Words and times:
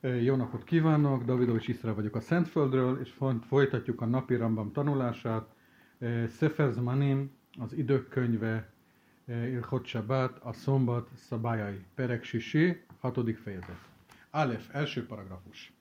Jó 0.00 0.36
napot 0.36 0.64
kívánok, 0.64 1.24
Davidovics 1.24 1.68
Iszra 1.68 1.94
vagyok 1.94 2.16
a 2.16 2.20
Szentföldről, 2.20 3.00
és 3.00 3.14
folytatjuk 3.48 4.00
a 4.00 4.06
napi 4.06 4.36
Rambam 4.36 4.72
tanulását. 4.72 5.54
Sefer 6.38 6.72
Zmanim, 6.72 7.30
az 7.58 7.72
idők 7.72 8.08
könyve, 8.08 8.72
Ilchot 9.26 9.86
Shabbat, 9.86 10.38
a 10.42 10.52
szombat 10.52 11.08
szabályai. 11.14 11.84
Perek 11.94 12.24
Sisi, 12.24 12.82
hatodik 13.00 13.36
fejezet. 13.36 13.78
Alef, 14.30 14.70
első 14.72 15.06
paragrafus. 15.06 15.72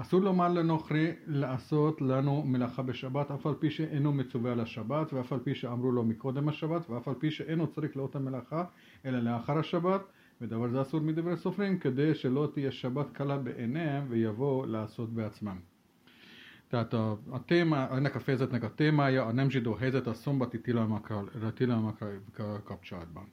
אסור 0.00 0.20
לומר 0.20 0.48
לנוכרי 0.48 1.12
לעשות 1.26 2.00
לנו 2.00 2.42
מלאכה 2.42 2.82
בשבת, 2.82 3.30
אף 3.30 3.46
על 3.46 3.54
פי 3.58 3.70
שאינו 3.70 4.12
מצווה 4.12 4.52
על 4.52 4.60
השבת, 4.60 5.12
ואף 5.12 5.32
על 5.32 5.38
פי 5.38 5.54
שאמרו 5.54 5.92
לו 5.92 6.04
מקודם 6.04 6.48
השבת, 6.48 6.90
ואף 6.90 7.08
על 7.08 7.14
פי 7.18 7.30
שאינו 7.30 7.66
צריך 7.66 7.96
לאותה 7.96 8.18
מלאכה, 8.18 8.64
אלא 9.04 9.18
לאחר 9.18 9.58
השבת, 9.58 10.00
ודבר 10.42 10.68
זה 10.68 10.82
אסור 10.82 11.00
מדברי 11.00 11.36
סופרים, 11.36 11.78
כדי 11.78 12.14
שלא 12.14 12.50
תהיה 12.54 12.72
שבת 12.72 13.06
קלה 13.12 13.38
בעיניהם 13.38 14.06
ויבואו 14.08 14.66
לעשות 14.66 15.14
בעצמם. 15.14 15.58
Tehát 16.68 16.92
a, 16.92 17.18
a 17.30 17.44
téma, 17.44 17.88
ennek 17.90 18.14
a 18.14 18.20
fejezetnek 18.20 18.62
a 18.62 18.74
témája 18.74 19.24
a 19.24 19.32
nem 19.32 19.50
zsidó 19.50 19.74
helyzet 19.74 20.06
a 20.06 20.14
szombati 20.14 20.60
tilalmakra, 20.60 21.24
tilalmakra 21.54 22.62
kapcsolatban. 22.64 23.32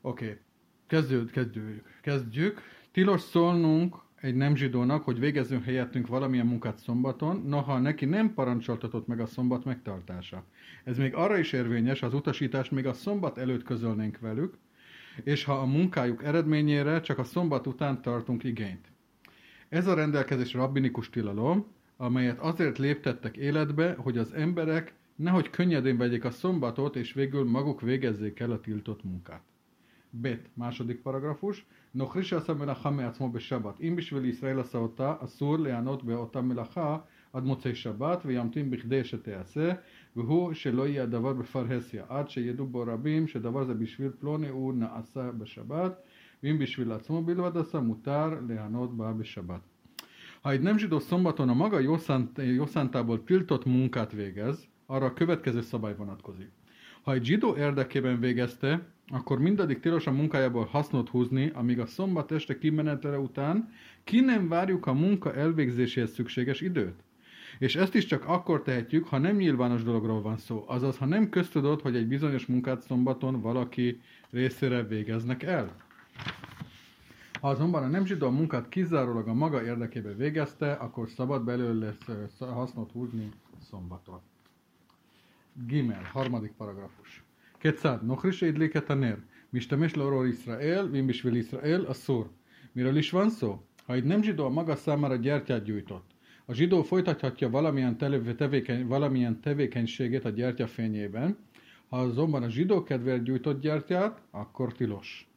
Oké, 0.00 0.24
okay. 0.24 0.38
kezdjük, 0.86 1.30
kezdjük, 1.30 1.84
kezdjük. 2.02 2.60
Tilos 2.92 3.20
szólnunk 3.20 3.96
egy 4.20 4.34
nem 4.34 4.56
zsidónak, 4.56 5.04
hogy 5.04 5.18
végezzünk 5.18 5.64
helyettünk 5.64 6.06
valamilyen 6.06 6.46
munkát 6.46 6.78
szombaton, 6.78 7.42
noha 7.46 7.78
neki 7.78 8.04
nem 8.04 8.34
parancsoltatott 8.34 9.06
meg 9.06 9.20
a 9.20 9.26
szombat 9.26 9.64
megtartása. 9.64 10.44
Ez 10.84 10.98
még 10.98 11.14
arra 11.14 11.38
is 11.38 11.52
érvényes, 11.52 12.02
az 12.02 12.14
utasítást 12.14 12.70
még 12.70 12.86
a 12.86 12.92
szombat 12.92 13.38
előtt 13.38 13.62
közölnénk 13.62 14.18
velük, 14.18 14.58
és 15.24 15.44
ha 15.44 15.52
a 15.52 15.64
munkájuk 15.64 16.24
eredményére 16.24 17.00
csak 17.00 17.18
a 17.18 17.24
szombat 17.24 17.66
után 17.66 18.02
tartunk 18.02 18.44
igényt. 18.44 18.92
Ez 19.68 19.86
a 19.86 19.94
rendelkezés 19.94 20.54
rabbinikus 20.54 21.10
tilalom, 21.10 21.66
amelyet 21.96 22.38
azért 22.38 22.78
léptettek 22.78 23.36
életbe, 23.36 23.94
hogy 23.98 24.18
az 24.18 24.32
emberek 24.32 24.94
nehogy 25.14 25.50
könnyedén 25.50 25.96
vegyék 25.96 26.24
a 26.24 26.30
szombatot, 26.30 26.96
és 26.96 27.12
végül 27.12 27.44
maguk 27.44 27.80
végezzék 27.80 28.40
el 28.40 28.50
a 28.50 28.60
tiltott 28.60 29.04
munkát. 29.04 29.42
Bet, 30.10 30.50
második 30.54 31.02
paragrafus. 31.02 31.66
נוכרי 31.94 32.24
שעשה 32.24 32.54
מלאכה 32.54 32.90
מעצמו 32.90 33.28
בשבת. 33.28 33.80
אם 33.80 33.96
בשביל 33.96 34.24
ישראל 34.24 34.60
עשה 34.60 34.78
אותה, 34.78 35.14
אסור 35.20 35.58
ליהנות 35.58 36.04
באותה 36.04 36.40
מלאכה 36.40 36.98
עד 37.32 37.44
מוצאי 37.44 37.74
שבת, 37.74 38.22
וימתין 38.24 38.70
בכדי 38.70 39.04
שתיעשה, 39.04 39.72
והוא 40.16 40.52
שלא 40.52 40.88
יהיה 40.88 41.02
הדבר 41.02 41.32
בפרהסיה, 41.32 42.04
עד 42.08 42.30
שידעו 42.30 42.66
בו 42.66 42.84
רבים 42.86 43.26
שדבר 43.28 43.64
זה 43.64 43.74
בשביל 43.74 44.10
פלוני 44.20 44.48
הוא 44.48 44.74
נעשה 44.74 45.30
בשבת, 45.38 46.02
ואם 46.42 46.58
בשביל 46.58 46.92
עצמו 46.92 47.22
בלבד 47.22 47.56
עשה, 47.56 47.80
מותר 47.80 48.40
ליהנות 48.48 48.96
בה 48.96 49.12
בשבת. 49.12 49.60
Ha 50.46 50.52
egy 50.52 50.60
nem 50.60 50.78
zsidó 50.78 51.00
szombaton 51.00 51.48
a 51.48 51.54
maga 51.54 51.78
jószántából 52.36 53.24
tiltott 53.24 53.64
munkát 53.64 54.12
végez, 54.12 54.68
arra 54.86 55.06
a 55.06 55.12
következő 55.12 55.60
szabály 55.60 55.94
vonatkozik. 55.96 56.50
Ha 57.02 57.12
egy 57.12 57.24
zsidó 57.24 57.56
érdekében 57.56 58.20
végezte, 58.20 58.86
akkor 59.08 59.38
mindaddig 59.38 59.80
tilos 59.80 60.06
a 60.06 60.12
munkájából 60.12 60.64
hasznot 60.64 61.08
húzni, 61.08 61.50
amíg 61.54 61.80
a 61.80 61.86
szombat 61.86 62.32
este 62.32 62.58
kimenetele 62.58 63.18
után 63.18 63.68
ki 64.04 64.20
nem 64.20 64.48
várjuk 64.48 64.86
a 64.86 64.92
munka 64.92 65.34
elvégzéséhez 65.34 66.12
szükséges 66.12 66.60
időt. 66.60 67.04
És 67.61 67.75
ezt 67.75 67.95
is 67.95 68.05
csak 68.05 68.25
akkor 68.25 68.61
tehetjük, 68.61 69.07
ha 69.07 69.17
nem 69.17 69.35
nyilvános 69.35 69.83
dologról 69.83 70.21
van 70.21 70.37
szó, 70.37 70.63
azaz 70.67 70.97
ha 70.97 71.05
nem 71.05 71.29
köztudott, 71.29 71.81
hogy 71.81 71.95
egy 71.95 72.07
bizonyos 72.07 72.45
munkát 72.45 72.81
szombaton 72.81 73.41
valaki 73.41 74.01
részére 74.29 74.83
végeznek 74.83 75.43
el. 75.43 75.75
Ha 77.41 77.49
azonban 77.49 77.83
a 77.83 77.87
nem 77.87 78.05
zsidó 78.05 78.29
munkát 78.29 78.69
kizárólag 78.69 79.27
a 79.27 79.33
maga 79.33 79.63
érdekében 79.63 80.17
végezte, 80.17 80.71
akkor 80.71 81.09
szabad 81.09 81.43
belőle 81.43 81.95
hasznot 82.39 82.91
húzni 82.91 83.29
szombaton. 83.69 84.19
Gimel, 85.67 86.09
harmadik 86.13 86.51
paragrafus. 86.51 87.23
Kétszád, 87.57 88.05
nochris 88.05 88.41
édléket 88.41 88.89
a 88.89 88.93
nér. 88.93 89.17
Mistemes 89.49 89.93
lorról 89.93 90.27
Izrael, 90.27 90.87
vimbisvil 90.87 91.35
Israel? 91.35 91.81
a 91.81 91.93
szór. 91.93 92.29
Miről 92.71 92.95
is 92.95 93.09
van 93.11 93.29
szó? 93.29 93.65
Ha 93.85 93.93
egy 93.93 94.03
nem 94.03 94.21
zsidó 94.21 94.45
a 94.45 94.49
maga 94.49 94.75
számára 94.75 95.15
gyertyát 95.15 95.63
gyújtott, 95.63 96.10
a 96.45 96.53
zsidó 96.53 96.83
folytathatja 96.83 97.49
valamilyen, 97.49 97.97
tevékeny, 98.37 98.87
valamilyen 98.87 99.39
tevékenységét 99.39 100.25
a 100.25 100.29
gyertya 100.29 100.67
fényében, 100.67 101.37
ha 101.89 101.97
azonban 101.97 102.43
a 102.43 102.49
zsidó 102.49 102.83
kedvéért 102.83 103.23
gyújtott 103.23 103.61
gyertyát, 103.61 104.21
akkor 104.31 104.73
tilos. 104.73 105.29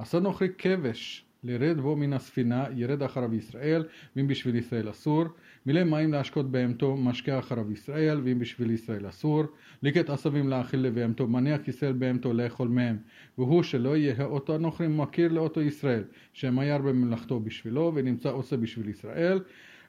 A 0.00 0.04
szanokri 0.04 0.54
keves 0.54 1.28
לרד 1.44 1.80
בו 1.80 1.96
מן 1.96 2.12
הספינה, 2.12 2.66
ירד 2.74 3.02
אחריו 3.02 3.34
ישראל, 3.34 3.84
ואם 4.16 4.26
בשביל 4.26 4.54
ישראל 4.54 4.90
אסור, 4.90 5.24
מילא 5.66 5.84
מים 5.84 6.12
להשקות 6.12 6.50
בהמתו, 6.50 6.96
משקה 6.96 7.38
אחריו 7.38 7.72
ישראל, 7.72 8.20
ואם 8.24 8.38
בשביל 8.38 8.70
ישראל 8.70 9.08
אסור, 9.08 9.44
ליקט 9.82 10.10
עשבים 10.10 10.48
להאכיל 10.48 10.80
לבהמתו, 10.80 11.26
מניח 11.26 11.68
ישראל 11.68 11.92
בהמתו 11.92 12.32
לאכול 12.32 12.68
מהם, 12.68 12.96
והוא 13.38 13.62
שלא 13.62 13.96
יהיה 13.96 14.24
אותו 14.24 14.54
הנוכרים 14.54 14.98
מכיר 14.98 15.32
לאותו 15.32 15.60
ישראל, 15.60 16.04
שמאייר 16.32 16.78
במלאכתו 16.78 17.40
בשבילו, 17.40 17.92
ונמצא 17.94 18.30
עושה 18.30 18.56
בשביל 18.56 18.88
ישראל, 18.88 19.40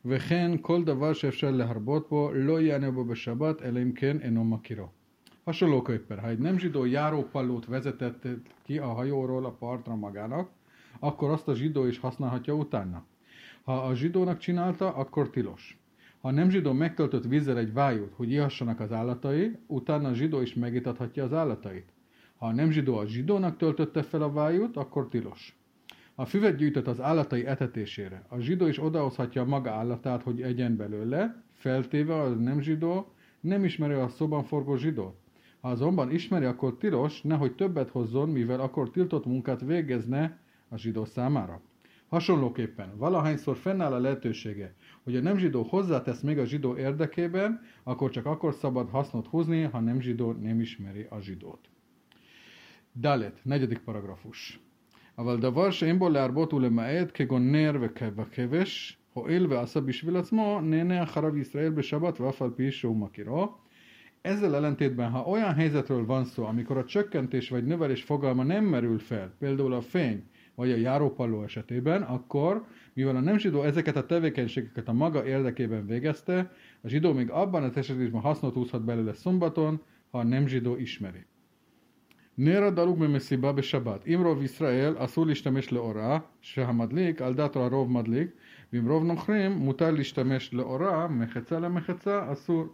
וכן 0.04 0.50
כל 0.60 0.84
דבר 0.84 1.12
שאפשר 1.12 1.50
להרבות 1.50 2.08
בו, 2.08 2.30
לא 2.34 2.60
יענה 2.60 2.90
בו 2.90 3.04
בשבת, 3.04 3.62
אלא 3.62 3.82
אם 3.82 3.92
כן 3.92 4.16
אינו 4.20 4.44
מכירו. 4.44 4.88
Hasonlóképpen, 5.44 6.18
ha 6.18 6.28
egy 6.28 6.38
nem 6.38 6.58
zsidó 6.58 6.84
járópallót 6.84 7.66
vezetett 7.66 8.28
ki 8.62 8.78
a 8.78 8.86
hajóról 8.86 9.44
a 9.44 9.50
partra 9.50 9.94
magának, 9.94 10.50
akkor 10.98 11.30
azt 11.30 11.48
a 11.48 11.54
zsidó 11.54 11.86
is 11.86 11.98
használhatja 11.98 12.54
utána. 12.54 13.04
Ha 13.64 13.82
a 13.82 13.94
zsidónak 13.94 14.38
csinálta, 14.38 14.94
akkor 14.94 15.30
tilos. 15.30 15.78
Ha 16.20 16.30
nem 16.30 16.50
zsidó 16.50 16.72
megtöltött 16.72 17.24
vízzel 17.24 17.58
egy 17.58 17.72
vájút, 17.72 18.12
hogy 18.14 18.30
ihassanak 18.30 18.80
az 18.80 18.92
állatai, 18.92 19.58
utána 19.66 20.08
a 20.08 20.14
zsidó 20.14 20.40
is 20.40 20.54
megitathatja 20.54 21.24
az 21.24 21.32
állatait. 21.32 21.92
Ha 22.36 22.46
a 22.46 22.52
nem 22.52 22.70
zsidó 22.70 22.96
a 22.96 23.06
zsidónak 23.06 23.56
töltötte 23.56 24.02
fel 24.02 24.22
a 24.22 24.32
vájút, 24.32 24.76
akkor 24.76 25.08
tilos. 25.08 25.56
Ha 26.19 26.25
füvet 26.25 26.55
gyűjtött 26.55 26.87
az 26.87 27.01
állatai 27.01 27.45
etetésére, 27.45 28.25
a 28.27 28.39
zsidó 28.39 28.67
is 28.67 28.83
odahozhatja 28.83 29.43
maga 29.43 29.71
állatát, 29.71 30.23
hogy 30.23 30.41
egyen 30.41 30.75
belőle, 30.75 31.43
feltéve 31.53 32.21
a 32.21 32.29
nem 32.29 32.61
zsidó 32.61 33.13
nem 33.39 33.63
ismeri 33.63 33.93
a 33.93 34.07
szoban 34.07 34.43
forgó 34.43 34.75
zsidót. 34.75 35.15
Ha 35.61 35.69
azonban 35.69 36.11
ismeri, 36.11 36.45
akkor 36.45 36.77
tilos, 36.77 37.21
nehogy 37.21 37.55
többet 37.55 37.89
hozzon, 37.89 38.29
mivel 38.29 38.59
akkor 38.59 38.89
tiltott 38.89 39.25
munkát 39.25 39.61
végezne 39.61 40.39
a 40.69 40.77
zsidó 40.77 41.05
számára. 41.05 41.61
Hasonlóképpen, 42.07 42.97
valahányszor 42.97 43.57
fennáll 43.57 43.93
a 43.93 43.99
lehetősége, 43.99 44.75
hogy 45.03 45.15
a 45.15 45.21
nem 45.21 45.37
zsidó 45.37 45.63
hozzátesz 45.63 46.21
még 46.21 46.37
a 46.37 46.45
zsidó 46.45 46.77
érdekében, 46.77 47.61
akkor 47.83 48.09
csak 48.09 48.25
akkor 48.25 48.53
szabad 48.53 48.89
hasznot 48.89 49.27
húzni, 49.27 49.61
ha 49.61 49.79
nem 49.79 49.99
zsidó 49.99 50.31
nem 50.31 50.59
ismeri 50.59 51.07
a 51.09 51.19
zsidót. 51.19 51.69
Dalet, 52.93 53.39
negyedik 53.43 53.79
paragrafus. 53.79 54.59
אבל 55.18 55.40
דבר 55.40 55.70
שאין 55.70 55.98
בו 55.98 56.08
להרבות 56.08 56.52
ולמעט 56.52 57.10
כגון 57.14 57.52
נר 57.52 57.72
וכבש, 57.80 58.98
הואיל 59.12 59.46
ועשה 59.46 59.80
בשביל 59.80 60.16
עצמו, 60.16 60.60
נהנה 60.62 61.02
אחריו 61.02 61.38
ישראל 61.38 61.70
בשבת 61.70 62.20
ואף 62.20 62.42
על 62.42 62.50
פי 62.56 62.70
שהוא 62.70 62.96
מכירו. 62.96 63.48
Ezzel 64.24 64.54
ellentétben, 64.54 65.10
ha 65.10 65.20
olyan 65.20 65.54
helyzetről 65.54 66.06
van 66.06 66.24
szó, 66.24 66.44
amikor 66.44 66.76
a 66.76 66.84
csökkentés 66.84 67.48
vagy 67.48 67.64
növelés 67.64 68.02
fogalma 68.02 68.42
nem 68.42 68.64
merül 68.64 68.98
fel, 68.98 69.34
például 69.38 69.72
a 69.72 69.80
fény, 69.80 70.22
vagy 70.54 70.70
a 70.70 70.76
járópalló 70.76 71.42
esetében, 71.42 72.02
akkor, 72.02 72.64
mivel 72.92 73.16
a 73.16 73.20
nem 73.20 73.38
zsidó 73.38 73.62
ezeket 73.62 73.96
a 73.96 74.06
tevékenységeket 74.06 74.88
a 74.88 74.92
maga 74.92 75.26
érdekében 75.26 75.86
végezte, 75.86 76.52
a 76.80 76.88
zsidó 76.88 77.12
még 77.12 77.30
abban 77.30 77.62
az 77.62 77.76
esetben 77.76 78.20
hasznot 78.20 78.54
húzhat 78.54 78.84
belőle 78.84 79.12
szombaton, 79.12 79.82
ha 80.10 80.18
a 80.18 80.24
nem 80.24 80.46
zsidó 80.46 80.76
ismeri. 80.76 81.26
נר 82.38 82.70
דלוק 82.70 82.98
במסיבה 82.98 83.52
בשבת. 83.52 84.06
אם 84.06 84.20
רוב 84.24 84.42
ישראל 84.42 84.94
אסור 84.98 85.26
להשתמש 85.26 85.72
לאורה, 85.72 86.18
שהמדליק 86.40 87.22
על 87.22 87.34
דעת 87.34 87.56
הרוב 87.56 87.90
מדליק, 87.90 88.28
ואם 88.72 88.88
רוב 88.88 89.04
נוכרים 89.04 89.52
מותר 89.52 89.90
להשתמש 89.90 90.54
לאורה, 90.54 91.08
מחצה 91.08 91.58
למחצה 91.58 92.32
אסור. 92.32 92.64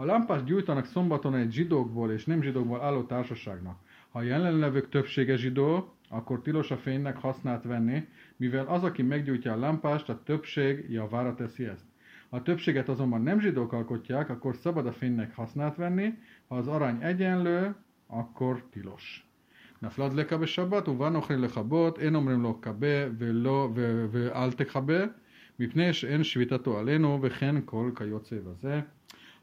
A 0.00 0.04
lámpást 0.04 0.44
gyújtanak 0.44 0.86
szombaton 0.86 1.34
egy 1.34 1.52
zsidókból 1.52 2.12
és 2.12 2.24
nem 2.24 2.42
zsidókból 2.42 2.80
álló 2.80 3.02
társaságnak. 3.02 3.78
Ha 4.10 4.18
a 4.18 4.22
jelenlevők 4.22 4.88
többsége 4.88 5.36
zsidó, 5.36 5.94
akkor 6.08 6.42
tilos 6.42 6.70
a 6.70 6.76
fénynek 6.76 7.16
hasznát 7.16 7.64
venni, 7.64 8.06
mivel 8.36 8.66
az, 8.66 8.84
aki 8.84 9.02
meggyújtja 9.02 9.52
a 9.52 9.56
lámpást, 9.56 10.08
a 10.08 10.22
többség 10.24 10.90
javára 10.90 11.34
teszi 11.34 11.64
ezt. 11.64 11.84
Ha 12.30 12.36
a 12.36 12.42
többséget 12.42 12.88
azonban 12.88 13.22
nem 13.22 13.40
zsidók 13.40 13.72
alkotják, 13.72 14.30
akkor 14.30 14.56
szabad 14.56 14.86
a 14.86 14.92
fénynek 14.92 15.34
hasznát 15.34 15.76
venni, 15.76 16.14
ha 16.48 16.56
az 16.56 16.68
arany 16.68 17.02
egyenlő, 17.02 17.74
akkor 18.06 18.62
tilos. 18.70 19.22
נפלת 19.82 20.14
לקה 20.14 20.36
בשבת, 20.36 20.88
ובא 20.88 21.10
אוכל 21.14 21.34
לכבות, 21.34 21.98
אין 21.98 22.14
אומרים 22.14 22.42
לו 22.42 22.60
כבה 22.60 23.08
ולא, 23.18 23.68
ואל 24.10 24.52
תכבה, 24.52 25.04
מפני 25.58 25.92
שאין 25.92 26.24
שביתתו 26.24 26.78
עלינו, 26.78 27.18
וכן 27.22 27.56
כל 27.64 27.90
כיוצא 27.96 28.36
בזה. 28.38 28.80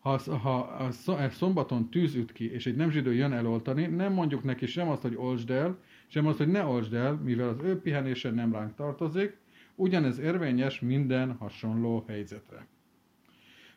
Ha, 0.04 0.18
ha 0.44 0.57
a 0.78 1.30
szombaton 1.30 1.89
tűz 1.89 2.16
üt 2.16 2.31
ki, 2.31 2.51
és 2.51 2.66
egy 2.66 2.75
nem 2.75 2.92
zsidó 2.92 3.12
jön 3.12 3.34
eloltani, 3.34 3.86
nem 3.86 4.13
mondjuk 4.13 4.44
neki 4.44 4.66
sem 4.66 4.89
azt, 4.89 5.01
hogy 5.01 5.16
olsd 5.16 5.51
el, 5.51 5.78
sem 6.07 6.28
azt, 6.28 6.38
hogy 6.38 6.48
ne 6.48 6.66
olsd 6.66 6.94
el, 6.94 7.13
mivel 7.13 7.50
az 7.50 7.57
ő 7.63 7.80
pihenése 7.81 8.31
nem 8.31 8.54
ránk 8.54 8.75
tartozik, 8.75 9.38
Ugyanez 9.80 10.18
érvényes 10.18 10.80
minden 10.80 11.34
hasonló 11.34 12.04
helyzetre. 12.07 12.68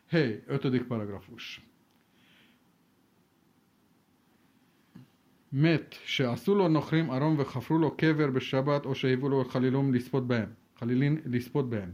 Hey, 0.07 0.43
ötödik 0.47 0.83
paragrafus. 0.83 1.61
מת 5.52 5.94
שעשו 6.04 6.54
לו 6.54 6.68
נוכרים 6.68 7.10
ארום 7.10 7.34
וחפרו 7.38 7.78
לו 7.78 7.96
קבר 7.96 8.30
בשבת 8.30 8.86
או 8.86 8.94
שהיוו 8.94 9.28
לו 9.28 9.44
חלילום 9.44 9.94
לספות 9.94 10.26
בהם, 10.26 10.48
חלילין 10.78 11.20
לספות 11.26 11.70
בהם. 11.70 11.90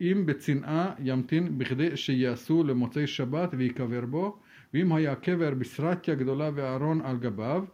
אם 0.00 0.22
בצנעה 0.26 0.94
ימתין 0.98 1.58
בכדי 1.58 1.96
שיעשו 1.96 2.64
למוצאי 2.64 3.06
שבת 3.06 3.54
ויקבר 3.58 4.06
בו, 4.06 4.38
ואם 4.74 4.92
היה 4.92 5.14
קבר 5.14 5.54
בסרטיה 5.54 6.14
גדולה 6.14 6.50
וארון 6.54 7.00
על 7.00 7.16
גביו, 7.16 7.64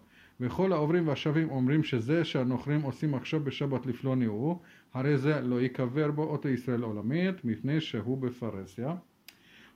וכל 0.41 0.73
העוברים 0.73 1.09
והשבים 1.09 1.51
אומרים 1.51 1.83
שזה 1.83 2.25
שהנוכרים 2.25 2.83
עושים 2.83 3.15
עכשיו 3.15 3.41
בשבת 3.41 3.87
לפלוני 3.87 4.25
הוא, 4.25 4.59
הרי 4.95 5.19
זה 5.19 5.41
לא 5.41 5.61
ייקבר 5.61 6.11
ott 6.17 6.45
Izrael 6.45 6.85
olamét, 6.85 7.45
mifné 7.45 7.81
se 7.81 7.99
hu 7.99 8.17
befarezja. 8.17 8.97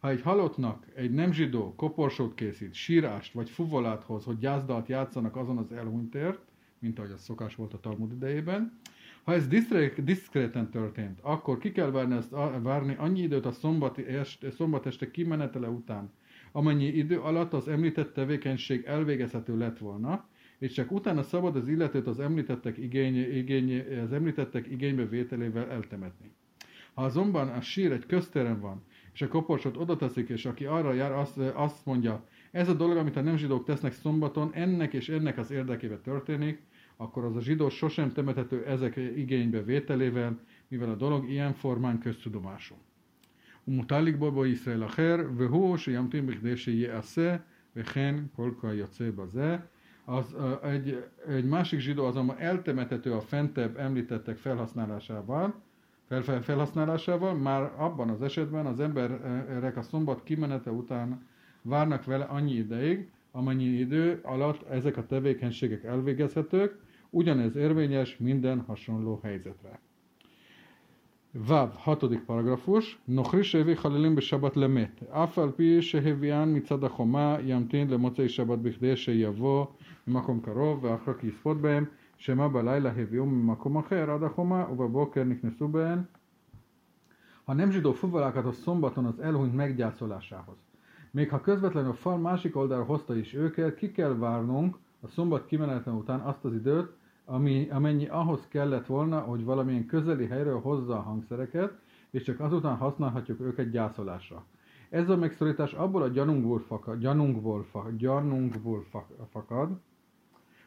Ha 0.01 0.11
egy 0.11 0.23
halottnak 0.23 0.87
egy 0.95 1.11
nem 1.11 1.33
zsidó 1.33 1.75
koporsót 1.75 2.35
készít, 2.35 2.75
sírást 2.75 3.33
vagy 3.33 3.51
fuvolát 3.51 4.03
hoz, 4.03 4.25
hogy 4.25 4.39
gyászdalt 4.39 4.89
játszanak 4.89 5.37
azon 5.37 5.59
az 5.59 5.73
elhunytért, 5.73 6.41
mint 6.79 6.99
ahogy 6.99 7.11
az 7.11 7.23
szokás 7.23 7.55
volt 7.55 7.75
a 7.75 7.81
Talmud 7.81 8.13
idejében, 8.13 8.79
ha 9.25 9.33
ez 9.33 9.47
diszkréten 10.05 10.71
történt, 10.71 11.19
akkor 11.23 11.59
ki 11.59 11.73
kell 11.73 11.91
várni, 11.91 12.15
ezt, 12.15 12.31
várni 12.63 12.95
annyi 12.99 13.21
időt 13.21 13.47
a 13.47 13.53
szombati 13.53 14.07
este, 14.07 14.51
szombat 14.51 14.87
este 14.87 15.11
kimenetele 15.11 15.69
után, 15.69 16.13
amennyi 16.53 16.87
idő 16.87 17.21
alatt 17.21 17.53
az 17.53 17.69
említett 17.69 18.13
tevékenység 18.13 18.85
elvégezhető 18.85 19.57
lett 19.57 19.79
volna, 19.79 20.29
és 20.59 20.73
csak 20.73 20.91
utána 20.91 21.23
szabad 21.23 21.57
az 21.57 21.69
illetőt 21.69 22.07
az 22.07 22.21
említettek, 22.21 22.79
igény, 22.79 23.17
igény, 23.17 23.99
az 24.05 24.13
említettek 24.13 24.67
igénybe 24.67 25.07
vételével 25.07 25.71
eltemetni. 25.71 26.33
Ha 26.95 27.05
azonban 27.05 27.49
a 27.49 27.61
sír 27.61 27.93
egy 27.93 28.07
köztéren 28.07 28.61
van, 28.61 28.83
és 29.14 29.22
a 29.22 29.28
koporsot 29.28 29.78
oda 29.78 29.96
teszik, 29.96 30.30
és 30.30 30.46
aki 30.46 30.66
arra 30.66 30.94
jár, 30.94 31.12
azt, 31.12 31.38
azt 31.38 31.86
mondja, 31.86 32.24
ez 32.52 32.70
a 32.70 32.74
dolog, 32.74 32.98
amit 32.98 33.16
a 33.16 33.22
nem 33.22 33.38
zsidók 33.38 33.66
tesznek 33.66 33.94
szombaton, 33.94 34.54
ennek 34.54 34.94
és 34.94 35.10
ennek 35.10 35.38
az 35.38 35.52
érdekében 35.52 36.02
történik, 36.02 36.62
akkor 36.98 37.24
az 37.24 37.36
a 37.36 37.42
zsidó 37.42 37.70
sosem 37.70 38.12
temethető 38.12 38.66
ezek 38.66 38.96
igénybe 38.96 39.64
vételével, 39.64 40.40
mivel 40.68 40.90
a 40.90 40.96
dolog 40.96 41.30
ilyen 41.30 41.54
formán 41.54 42.00
köztudomású. 42.00 42.76
ומותר 43.68 44.04
בו 44.18 44.46
ישראל 44.46 44.86
אחר, 44.86 45.16
והוא 45.38 45.78
שימתין 45.78 46.26
בכדי 46.26 46.58
שיעשה, 46.58 47.36
וכן 47.76 48.16
כל 48.36 48.52
כיוצא 48.62 49.10
בזה 49.12 49.58
az, 50.06 50.36
egy, 50.64 51.04
egy 51.28 51.46
másik 51.46 51.80
zsidó 51.80 52.06
azonban 52.06 52.38
eltemethető 52.40 53.14
a 53.14 53.22
fentebb 53.22 53.78
említettek 53.78 54.38
felhasználásával, 54.38 55.62
fel, 56.10 56.22
fel, 56.22 56.42
felhasználásával, 56.42 57.34
már 57.34 57.72
abban 57.78 58.10
az 58.10 58.22
esetben 58.22 58.66
az 58.66 58.80
emberek 58.80 59.78
a 59.78 59.82
szombat 59.82 60.24
kimenete 60.24 60.72
után 60.72 61.28
várnak 61.62 62.04
vele 62.06 62.24
annyi 62.24 62.54
ideig, 62.54 63.10
amennyi 63.32 63.64
idő 63.64 64.20
alatt 64.24 64.70
ezek 64.70 64.98
a 64.98 65.06
tevékenységek 65.06 65.84
elvégezhetők, 65.84 66.80
ugyanez 67.10 67.56
érvényes 67.56 68.18
minden 68.18 68.60
hasonló 68.60 69.20
helyzetre. 69.24 69.80
ו', 71.36 71.70
hatodik 71.78 72.20
paragrafus, 72.26 72.98
נוכרי 73.08 73.44
שהביא 73.44 73.76
חללים 73.76 74.16
בשבת 74.16 74.58
למת, 74.58 75.04
אף 75.10 75.40
על 75.40 75.52
פי 75.52 75.82
שהביאן 75.82 76.56
מצד 76.56 76.84
החומה, 76.84 77.38
ימתין 77.46 77.90
למוצאי 77.90 78.30
שבת 78.30 78.60
בכדי 78.60 78.96
שיבוא 78.96 79.66
ממקום 80.08 80.40
קרוב, 80.40 80.84
ואחר 80.84 81.14
כי 81.14 81.28
יספוד 81.28 81.62
בהם, 81.62 81.86
שמא 82.20 82.48
בלילה 82.48 82.92
הביאו 82.92 83.26
ממקום 83.26 83.78
אחר 83.78 84.12
עד 84.12 84.24
החומה, 84.24 84.66
ובבוקר 84.72 85.24
נכנסו 85.24 85.68
בהן. 85.68 86.00
Ha 87.46 87.54
nem 87.54 87.72
zsidó 87.72 87.94
fuvalákat 87.94 88.46
a 88.46 88.52
szombaton 88.52 89.06
az 89.06 89.20
elhunyt 89.20 89.56
meggyászolásához. 89.56 90.58
Még 91.12 91.30
ha 91.30 91.42
közvetlenül 91.42 91.90
a 91.90 91.94
fal 91.94 92.18
másik 92.18 92.56
oldalra 92.56 92.84
hozta 92.84 93.16
is 93.16 93.34
őket, 93.34 93.76
ki 93.76 93.92
kell 93.92 94.16
várnunk 94.18 94.78
a 95.02 95.08
szombat 95.08 95.46
kimenetlen 95.46 95.96
után 95.96 96.20
azt 96.20 96.46
az 96.46 96.54
időt, 96.54 96.92
ami, 97.26 97.70
amennyi 97.70 98.08
ahhoz 98.08 98.48
kellett 98.48 98.86
volna, 98.86 99.20
hogy 99.20 99.44
valamilyen 99.44 99.86
közeli 99.86 100.26
helyről 100.26 100.60
hozza 100.60 100.98
a 100.98 101.02
hangszereket, 101.02 101.78
és 102.10 102.24
csak 102.24 102.40
azután 102.40 102.76
használhatjuk 102.76 103.40
őket 103.40 103.70
gyászolásra. 103.70 104.46
Ez 104.90 105.10
a 105.10 105.18
megszorítás 105.18 105.74
abból 105.74 106.02
a 106.02 106.08
gyanunkból 106.08 106.60
fakad, 106.60 107.00
gyanunkból, 107.00 107.64
fakad, 107.64 107.96
gyanunkból 107.96 108.86
fakad, 109.32 109.70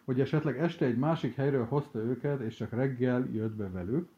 hogy 0.05 0.21
esetleg 0.21 0.59
este 0.59 0.87
egy 0.87 0.99
másik 0.99 1.35
helyről 1.37 1.65
hozta 1.65 1.99
őket, 1.99 2.41
és 2.41 2.55
csak 2.55 2.71
reggel 2.71 3.29
jött 3.33 3.57
be 3.57 3.69
velük. 3.69 4.09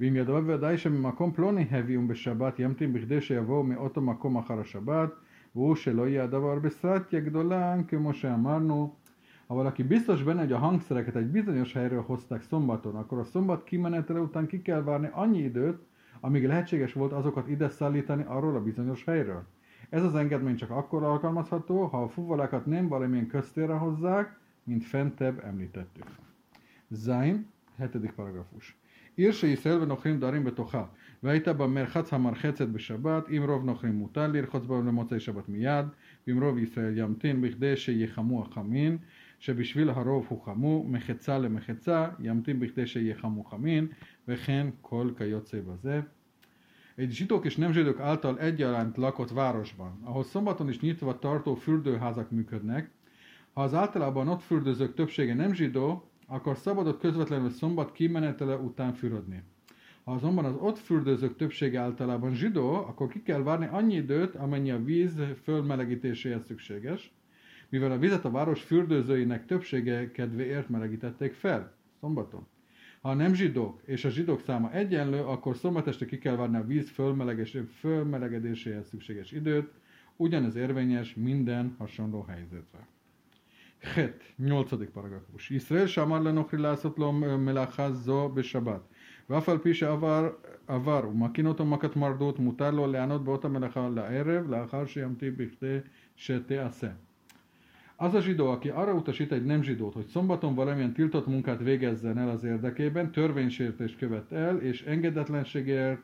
ואם 0.00 0.16
ידוע 0.16 0.40
בוודאי 0.40 0.78
שממקום 0.78 1.32
פלוני 1.32 1.66
הביאום 1.70 2.08
בשבת 2.08 2.58
ימתין 2.58 2.92
בכדי 2.92 3.20
שיבואו 3.20 3.62
מאותו 3.62 4.00
מקום 4.00 4.36
אחר 4.36 4.60
השבת, 4.60 5.10
והוא 5.54 5.76
שלא 5.76 6.08
יהיה 6.08 6.24
הדבר 6.24 6.58
בסרטיה 6.58 7.20
גדולה, 7.20 7.76
כמו 7.88 8.12
שאמרנו, 8.12 8.94
ha 9.46 9.54
valaki 9.54 9.82
biztos 9.82 10.22
benne, 10.22 10.40
hogy 10.40 10.52
a 10.52 10.58
hangszereket 10.58 11.16
egy 11.16 11.26
bizonyos 11.26 11.72
helyről 11.72 12.02
hozták 12.02 12.42
szombaton, 12.42 12.96
akkor 12.96 13.18
a 13.18 13.24
szombat 13.24 13.64
kimenetele 13.64 14.20
után 14.20 14.46
ki 14.46 14.62
kell 14.62 14.82
várni 14.82 15.08
annyi 15.12 15.38
időt, 15.38 15.78
amíg 16.20 16.46
lehetséges 16.46 16.92
volt 16.92 17.12
azokat 17.12 17.48
ide 17.48 17.68
szállítani 17.68 18.24
arról 18.26 18.56
a 18.56 18.62
bizonyos 18.62 19.04
helyről. 19.04 19.44
Ez 19.90 20.02
az 20.02 20.14
engedmény 20.14 20.56
csak 20.56 20.70
akkor 20.70 21.02
alkalmazható, 21.02 21.84
ha 21.84 22.02
a 22.02 22.08
fuvolákat 22.08 22.66
nem 22.66 22.88
valamilyen 22.88 23.26
köztérre 23.26 23.74
hozzák, 23.74 24.38
mint 24.64 24.84
fentebb 24.84 25.44
említettük. 25.44 26.06
Zain, 26.90 27.46
hetedik 27.76 28.12
paragrafus. 28.12 28.74
עיר 29.16 29.32
שישראל 29.32 29.82
ונוכרים 29.82 30.20
דרים 30.20 30.44
בתוכה, 30.44 30.84
והיית 31.22 31.48
במרחץ 31.48 32.12
המרחצת 32.12 32.68
בשבת, 32.68 33.28
אם 33.30 33.42
רוב 33.46 33.64
נוכרים 33.64 33.94
מותר 33.94 34.26
לרחוץ 34.26 34.64
בהם 34.64 34.86
למוצאי 34.86 35.20
שבת 35.20 35.48
מיד, 35.48 35.86
ואם 36.26 36.42
רוב 36.42 36.58
ישראל 36.58 36.98
ימתין 36.98 37.40
בכדי 37.40 37.76
שיחמו 37.76 38.42
החמין, 38.42 38.98
שבשביל 39.38 39.90
הרוב 39.90 40.26
הוא 40.28 40.42
חמו, 40.44 40.84
מחצה 40.88 41.38
למחצה, 41.38 42.08
ימתין 42.20 42.60
בכדי 42.60 42.86
שיהיה 42.86 43.14
חמו 43.14 43.44
חמין, 43.44 43.86
וכן 44.28 44.66
כל 44.80 45.10
כיוצא 45.16 45.60
בזה. 45.60 46.00
Egy 46.96 47.10
zsidók 47.12 47.44
és 47.44 47.56
nem 47.56 47.72
zsidók 47.72 48.00
által 48.00 48.38
egyaránt 48.38 48.96
lakott 48.96 49.30
városban, 49.30 50.00
ahol 50.04 50.24
szombaton 50.24 50.68
is 50.68 50.80
nyitva 50.80 51.18
tartó 51.18 51.54
fürdőházak 51.54 52.30
működnek, 52.30 52.90
ha 53.53 53.61
az 53.63 53.73
általában 53.73 54.27
ott 54.27 54.41
fürdőzők 54.41 54.93
többsége 54.93 55.33
nem 55.33 55.53
zsidó, 55.53 56.11
akkor 56.27 56.57
szabadott 56.57 56.99
közvetlenül 56.99 57.49
szombat 57.49 57.91
kimenetele 57.91 58.55
után 58.55 58.93
fürödni. 58.93 59.43
Ha 60.03 60.11
azonban 60.11 60.45
az 60.45 60.55
ott 60.59 60.77
fürdőzők 60.77 61.35
többsége 61.35 61.79
általában 61.79 62.33
zsidó, 62.33 62.73
akkor 62.73 63.07
ki 63.07 63.21
kell 63.21 63.43
várni 63.43 63.67
annyi 63.71 63.95
időt, 63.95 64.35
amennyi 64.35 64.71
a 64.71 64.83
víz 64.83 65.21
fölmelegítéséhez 65.43 66.45
szükséges, 66.45 67.11
mivel 67.69 67.91
a 67.91 67.97
vizet 67.97 68.25
a 68.25 68.31
város 68.31 68.61
fürdőzőinek 68.61 69.45
többsége 69.45 70.11
kedvéért 70.11 70.69
melegítették 70.69 71.33
fel, 71.33 71.73
szombaton. 71.99 72.47
Ha 73.01 73.13
nem 73.13 73.33
zsidók, 73.33 73.81
és 73.85 74.05
a 74.05 74.09
zsidók 74.09 74.41
száma 74.41 74.73
egyenlő, 74.73 75.19
akkor 75.23 75.55
szombat 75.55 75.87
este 75.87 76.05
ki 76.05 76.17
kell 76.17 76.35
várni 76.35 76.57
a 76.57 76.65
víz 76.65 76.91
fölmelegedéséhez 77.79 78.87
szükséges 78.87 79.31
időt, 79.31 79.71
ugyanez 80.15 80.55
érvényes 80.55 81.15
minden 81.15 81.75
hasonló 81.77 82.21
helyzetre. 82.21 82.87
חטא, 83.84 84.24
nyolcadik 84.38 84.90
paragrafus. 84.94 85.50
ישראל 85.50 85.86
שאמר 85.86 86.18
לנוכרי 86.18 86.58
לעשות 86.58 86.98
לו 86.98 87.12
מלאכה 87.12 87.92
זו 87.92 88.28
בשבת, 88.28 88.80
ואף 89.30 89.48
על 89.48 89.58
פי 89.58 89.74
שעבר 89.74 90.30
עבר 90.66 91.08
ומכין 91.08 91.46
אותו 91.46 91.64
מכת 91.64 91.96
מרדות, 91.96 92.38
מותר 92.38 92.70
לו 92.70 92.86
לענות 92.86 93.24
באותה 93.24 93.48
מלאכה 93.48 93.88
לערב, 93.88 94.50
לאחר 94.50 94.86
שימתין 94.86 95.36
בכדי 95.36 95.78
שתעשה. 96.16 96.88
Az 97.98 98.14
a 98.14 98.20
zsidó, 98.20 98.50
aki 98.50 98.68
arra 98.68 98.94
utasít 98.94 99.32
egy 99.32 99.44
nem 99.44 99.62
zsidót, 99.62 99.94
hogy 99.94 100.06
szombaton 100.06 100.54
valamilyen 100.54 100.92
tiltott 100.92 101.26
munkát 101.26 101.62
végezzen 101.62 102.18
el 102.18 102.28
az 102.28 102.44
érdekében, 102.44 103.12
törvénysértést 103.12 103.98
követ 103.98 104.32
el, 104.32 104.56
és 104.56 104.82
engedetlenségért 104.82 106.00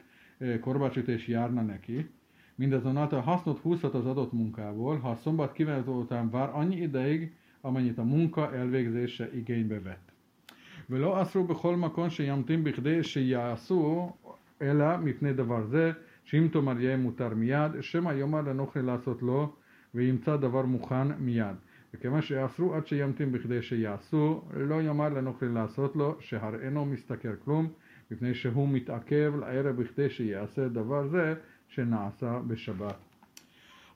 korbácsütés 0.61 1.29
járna 1.29 1.62
neki, 1.62 2.11
mindazonáltal 2.55 3.21
hasznot 3.21 3.59
húzhat 3.59 3.95
az 3.95 4.07
adott 4.07 4.33
munkából, 4.33 4.99
ha 4.99 5.11
a 5.11 5.17
szombat 5.17 5.53
kimenetel 5.53 5.95
után 5.95 6.31
vár 6.31 6.51
annyi 6.53 6.77
ideig, 6.77 7.37
amennyit 7.67 7.99
a 7.99 8.03
munka 8.03 8.51
elvégzése 8.55 9.29
igénybe 9.33 9.79
vett. 9.79 10.12
ולא 10.91 11.23
אסרו 11.23 11.45
בכל 11.45 11.77
מקום 11.77 12.11
שימתין 12.11 12.65
בכדי 12.65 13.03
שיעשו, 13.03 14.12
אלא 14.62 14.97
מפני 14.97 15.33
דבר 15.33 15.65
זה, 15.65 15.93
שאם 16.25 16.49
תאמר 16.53 16.81
יהיה 16.81 16.97
מותר 16.97 17.35
מיד, 17.35 17.73
שמא 17.81 18.12
יאמר 18.12 18.41
לנוכרי 18.41 18.83
לעשות 18.83 19.23
לו, 19.23 19.53
וימצא 19.95 20.37
דבר 20.37 20.62
מוכן 20.62 21.09
מיד. 21.19 21.57
וכיוון 21.95 22.23
שיאסרו 22.23 22.75
עד 22.75 22.87
שימתין 22.87 23.33
בכדי 23.33 23.62
שיעשו, 23.62 24.43
לא 24.55 24.83
יאמר 24.83 25.09
לנוכרי 25.09 25.49
לעשות 25.49 25.97
לו, 25.97 26.17
שהרי 26.21 26.59
אינו 26.67 26.85
משתכר 26.85 27.35
כלום, 27.45 27.69
מפני 28.11 28.35
שהוא 28.35 28.69
מתעכב 28.69 29.33
לערב 29.41 29.83
בכדי 29.83 30.11
שיעשה 30.11 30.69
דבר 30.69 31.07
זה, 31.09 31.35
שנעשה 31.69 32.41
בשבת. 32.47 33.06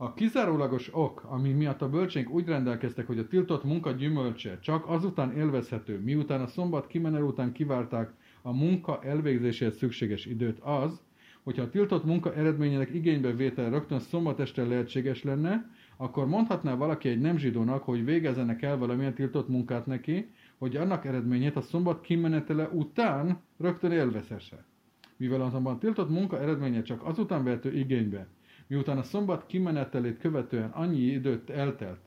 A 0.04 0.14
kizárólagos 0.14 0.90
ok, 0.94 1.24
ami 1.30 1.52
miatt 1.52 1.82
a 1.82 1.90
bölcsénk 1.90 2.30
úgy 2.30 2.46
rendelkeztek, 2.46 3.08
hogy 3.08 3.20
a 3.20 3.28
tiltott 3.28 3.64
munka 3.64 3.92
gyümölcse 3.92 4.60
csak 4.60 4.88
azután 4.88 5.32
élvezhető, 5.38 6.00
miután 6.00 6.42
a 6.42 6.48
szombat 6.48 6.88
kimenel 6.88 7.24
után 7.24 7.52
kivárták 7.52 8.14
a 8.42 8.54
munka 8.54 9.04
elvégzéséhez 9.04 9.78
szükséges 9.78 10.26
időt 10.26 10.60
az, 10.60 11.02
hogyha 11.44 11.62
a 11.62 11.70
tiltott 11.70 12.06
munka 12.06 12.34
eredményének 12.34 12.94
igénybe 12.94 13.34
vétel 13.34 13.70
rögtön 13.70 14.00
szombat 14.00 14.40
este 14.40 14.66
lehetséges 14.66 15.24
lenne, 15.24 15.70
akkor 15.98 16.28
mondhatná 16.28 16.74
valaki 16.76 17.10
egy 17.10 17.20
nem 17.20 17.38
zsidónak, 17.38 17.84
hogy 17.84 18.06
végezzenek 18.06 18.62
el 18.62 18.78
valamilyen 18.78 19.14
tiltott 19.14 19.48
munkát 19.48 19.86
neki, 19.86 20.32
hogy 20.58 20.76
annak 20.76 21.06
eredményét 21.06 21.56
a 21.56 21.62
szombat 21.62 22.02
kimenetele 22.02 22.68
után 22.68 23.42
rögtön 23.58 23.92
élvezhesse. 23.92 24.66
Mivel 25.18 25.42
azonban 25.42 25.80
tiltott 25.80 26.10
munka 26.10 26.40
eredménye 26.40 26.82
csak 26.82 27.04
azután 27.04 27.44
vehető 27.44 27.74
igénybe, 27.74 28.28
miután 28.72 28.98
a 28.98 29.04
szombat 29.04 29.46
kimenetelét 29.46 30.18
követően 30.18 30.70
annyi 30.70 31.00
időt 31.02 31.50
eltelt, 31.50 32.00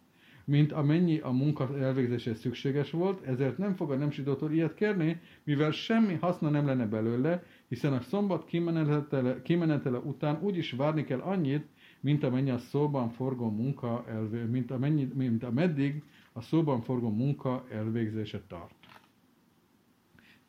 mint 0.44 0.73
amennyi 0.73 1.18
a 1.18 1.30
munka 1.30 1.78
elvégzéséhez 1.78 2.40
szükséges 2.40 2.90
volt, 2.90 3.26
ezért 3.26 3.59
nem 3.59 3.75
fog 3.75 3.90
a 3.90 3.97
nem 3.97 4.11
zsidótól 4.11 4.52
ilyet 4.52 4.75
kérni, 4.75 5.21
mivel 5.42 5.71
semmi 5.71 6.14
haszna 6.14 6.49
nem 6.50 6.66
lenne 6.66 6.87
belőle, 6.87 7.42
hiszen 7.68 7.92
a 7.92 8.00
szombat 8.00 8.44
kimenetele, 8.44 9.42
kimenetele 9.42 9.99
után 9.99 10.42
úgyis 10.42 10.71
várni 10.73 11.04
kell 11.04 11.21
annyit, 11.21 11.66
mint 12.00 12.25
amennyi 12.25 12.50
a 12.50 12.59
szóban 12.59 13.09
forgó 13.11 13.50
munka, 13.50 14.04
elvé, 14.09 14.42
mint, 14.42 14.71
amennyi, 14.71 15.09
mint 15.14 15.42
ameddig 15.42 16.02
a 16.33 16.40
szóban 16.40 16.80
forgó 16.83 17.11
munka 17.11 17.64
elvégzése 17.71 18.42
tart. 18.49 18.75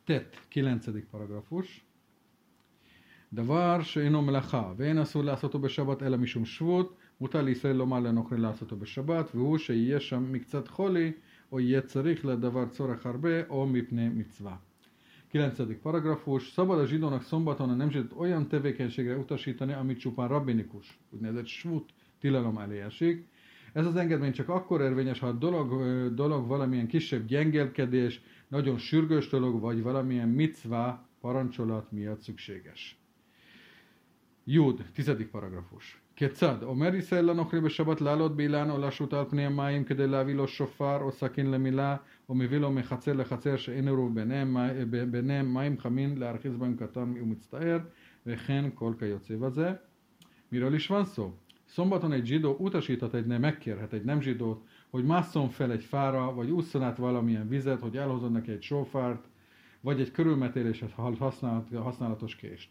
Tett, 0.04 0.44
9. 0.48 0.86
paragrafus. 1.10 1.85
דבר 3.33 3.81
שאינו 3.81 4.21
מלאכה 4.21 4.73
ואין 4.77 4.97
אסור 4.97 5.23
לעשותו 5.23 5.59
בשבת 5.59 6.03
אלא 6.03 6.17
משום 6.17 6.45
שבות, 6.45 6.97
מותר 7.21 7.41
לישראל 7.41 7.75
לומר 7.75 7.99
לנוכרי 7.99 8.37
לעשותו 8.37 8.75
בשבת, 8.75 9.31
והוא 9.35 9.57
שיהיה 9.57 9.99
שם 9.99 10.31
מקצת 10.31 10.67
חולי, 10.67 11.11
או 11.51 11.59
יהיה 11.59 11.81
צריך 11.81 12.25
לדבר 12.25 12.65
צורך 12.65 13.05
הרבה, 13.05 13.47
או 13.49 13.67
מפני 13.67 14.09
מצווה. 14.09 14.55
9. 15.31 15.79
paragrafus. 15.83 16.51
Szabad 16.51 16.79
a 16.79 16.85
zsidónak 16.85 17.23
szombaton 17.23 17.69
a 17.69 17.73
nemzetet 17.73 18.11
olyan 18.17 18.47
tevékenységre 18.47 19.17
utasítani, 19.17 19.73
amit 19.73 19.99
csupán 19.99 20.27
rabbinikus, 20.27 20.99
úgynevezett 21.09 21.45
svut 21.45 21.89
tilalom 22.19 22.57
elé 22.57 22.79
esik. 22.79 23.27
Ez 23.73 23.85
az 23.85 23.95
engedmény 23.95 24.31
csak 24.31 24.49
akkor 24.49 24.81
érvényes, 24.81 25.19
ha 25.19 25.27
a 25.27 25.31
dolog, 25.31 25.73
dolog 26.13 26.47
valamilyen 26.47 26.87
kisebb 26.87 27.25
gyengelkedés, 27.25 28.21
nagyon 28.47 28.77
sürgős 28.77 29.29
dolog, 29.29 29.59
vagy 29.59 29.81
valamilyen 29.81 30.29
mitzvá 30.29 31.07
parancsolat 31.21 31.91
miatt 31.91 32.21
szükséges. 32.21 32.99
Jud, 34.45 34.81
tizedik 34.93 35.31
paragrafus. 35.31 36.01
כיצד? 36.15 36.63
אומר 36.63 36.95
ישראל 36.95 37.25
לנוכרי 37.25 37.61
בשבת 37.61 38.01
לעלות 38.01 38.35
באילן 38.35 38.69
או 38.69 38.77
לשוט 38.77 39.13
על 39.13 39.25
פני 39.29 39.45
המים 39.45 39.83
כדי 39.83 40.07
להביא 40.07 40.35
לו 40.35 40.47
שופר 40.47 41.01
או 41.01 41.11
סכין 41.11 41.51
למילה 41.51 41.95
או 42.29 42.35
מביא 42.35 42.57
לו 42.57 42.71
מחצר 42.71 43.13
לחצר 43.13 43.57
שאין 43.57 43.87
עירוב 43.87 44.15
ביניהם, 44.15 44.57
ביניהם 45.11 45.53
מים 45.53 45.79
חמין 45.79 46.17
להרחיז 46.17 46.55
בהם 46.55 46.75
קטן 46.75 47.13
ומצטער 47.21 47.79
וכן 48.25 48.65
כל 48.73 48.93
kajocé 48.99 49.35
beze. 49.35 49.71
Miről 50.51 50.73
is 50.73 50.87
van 50.87 51.05
szó? 51.05 51.33
Szombaton 51.65 52.11
egy 52.11 52.25
zsidó 52.25 52.55
utasíthat 52.59 53.13
egy 53.13 53.25
nem, 53.25 53.41
megkérhet 53.41 53.93
egy 53.93 54.03
nem 54.03 54.21
zsidót, 54.21 54.63
hogy 54.89 55.05
másszon 55.05 55.49
fel 55.49 55.71
egy 55.71 55.83
fára, 55.83 56.33
vagy 56.33 56.49
ússzon 56.49 56.83
át 56.83 56.97
valamilyen 56.97 57.47
vizet, 57.47 57.79
hogy 57.79 57.97
elhozzon 57.97 58.31
neki 58.31 58.51
egy 58.51 58.61
sófárt, 58.61 59.27
vagy 59.81 60.01
egy 60.01 60.11
körülmetéléshez 60.11 60.91
használatos 61.73 62.35
kést. 62.35 62.69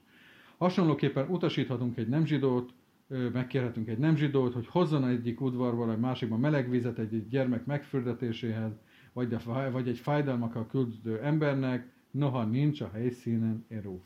Hasonlóképpen 0.58 1.28
utasíthatunk 1.30 1.98
egy 1.98 2.08
nem 2.08 2.26
zsidót, 2.26 2.74
megkérhetünk 3.34 3.88
egy 3.88 3.98
nem 3.98 4.16
zsidót, 4.16 4.54
hogy 4.54 4.68
hozzon 4.68 5.08
egyik 5.08 5.42
udvarból, 5.42 5.86
vagy 5.86 6.00
másikban 6.00 6.40
meleg 6.40 6.70
vizet 6.70 7.00
egy, 7.00 7.28
gyermek 7.28 7.66
megfürdetéséhez, 7.66 8.72
vagy, 9.14 9.34
a, 9.34 9.72
vagy 9.72 9.88
egy 9.88 9.98
fájdalmakkal 9.98 10.68
küldő 10.68 11.20
embernek, 11.22 11.92
noha 12.12 12.44
nincs 12.44 12.82
a 12.82 12.90
helyszínen 12.94 13.66
erúf. 13.68 14.04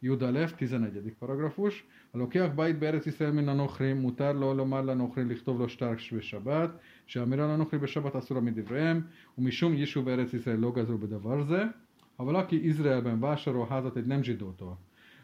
Juda 0.00 0.30
Lev, 0.30 0.50
11. 0.50 1.14
paragrafus. 1.18 1.86
A 2.10 2.18
lokiak 2.18 2.54
bajt 2.54 2.78
beretz 2.78 3.06
Israel 3.06 3.32
min 3.32 3.48
a 3.48 3.54
nochrim, 3.54 3.98
mutár 3.98 4.34
lo 4.34 4.54
lomar 4.54 4.84
la 4.84 4.94
nochrim 4.94 5.28
lichtov 5.28 5.58
lo 5.58 5.66
stárk 5.66 5.98
shabbat, 5.98 6.82
se 7.04 7.20
amira 7.20 7.46
la 7.46 7.56
nochrim 7.56 7.80
besabbat 7.80 8.14
asszura 8.14 8.40
midivreem, 8.40 9.10
umisum 9.34 9.74
yishu 9.74 10.02
beretz 10.02 10.32
Israel 10.32 10.72
de 11.08 11.18
varze, 11.18 11.84
Ha 12.16 12.24
valaki 12.24 12.66
Izraelben 12.66 13.20
vásárol 13.20 13.66
házat 13.66 13.96
egy 13.96 14.06
nem 14.06 14.22
zsidótól, 14.22 14.78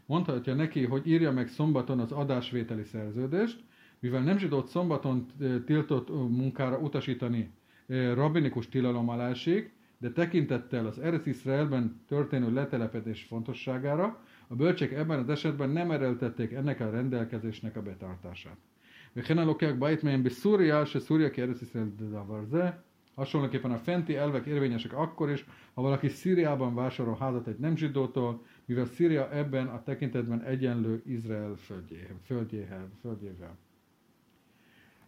mondhatja 0.09 0.53
neki, 0.53 0.85
hogy 0.85 1.07
írja 1.07 1.31
meg 1.31 1.47
szombaton 1.47 1.99
az 1.99 2.11
adásvételi 2.11 2.83
szerződést, 2.83 3.63
mivel 3.99 4.21
nem 4.21 4.37
zsidót 4.37 4.67
szombaton 4.67 5.25
tiltott 5.65 6.09
munkára 6.09 6.77
utasítani 6.77 7.51
rabinikus 8.13 8.69
tilalom 8.69 9.09
alá 9.09 9.29
esik, 9.29 9.73
de 9.97 10.11
tekintettel 10.11 10.85
az 10.85 10.99
Eretz 10.99 11.27
Israelben 11.27 12.01
történő 12.07 12.53
letelepedés 12.53 13.23
fontosságára, 13.23 14.23
a 14.47 14.55
bölcsek 14.55 14.91
ebben 14.91 15.19
az 15.19 15.29
esetben 15.29 15.69
nem 15.69 15.91
erőltették 15.91 16.51
ennek 16.51 16.79
a 16.79 16.89
rendelkezésnek 16.89 17.75
a 17.75 17.81
betartását. 17.81 18.57
וכן 19.15 19.37
הלוקח 19.37 19.71
בית 19.79 20.03
מהם 20.03 20.23
בסוריה, 20.23 20.85
שסוריה 20.85 21.29
כארץ 21.29 21.61
ישראל 21.61 21.89
דבר 21.97 22.43
זה, 22.43 22.69
Hasonlóképpen 23.15 23.71
a 23.71 23.77
fenti 23.77 24.15
elvek 24.15 24.45
érvényesek 24.45 24.93
akkor 24.93 25.29
is, 25.29 25.45
ha 25.73 25.81
valaki 25.81 26.07
Szíriában 26.07 26.75
vásárol 26.75 27.17
házat 27.19 27.47
egy 27.47 27.57
nem 27.57 27.75
zsidótól, 27.75 28.41
mivel 28.69 28.85
Szíria 28.85 29.29
ebben 29.31 29.67
a 29.67 29.83
tekintetben 29.83 30.41
egyenlő 30.41 31.01
Izrael 31.05 31.55
földjével. 31.55 32.89
földjével. 33.01 33.57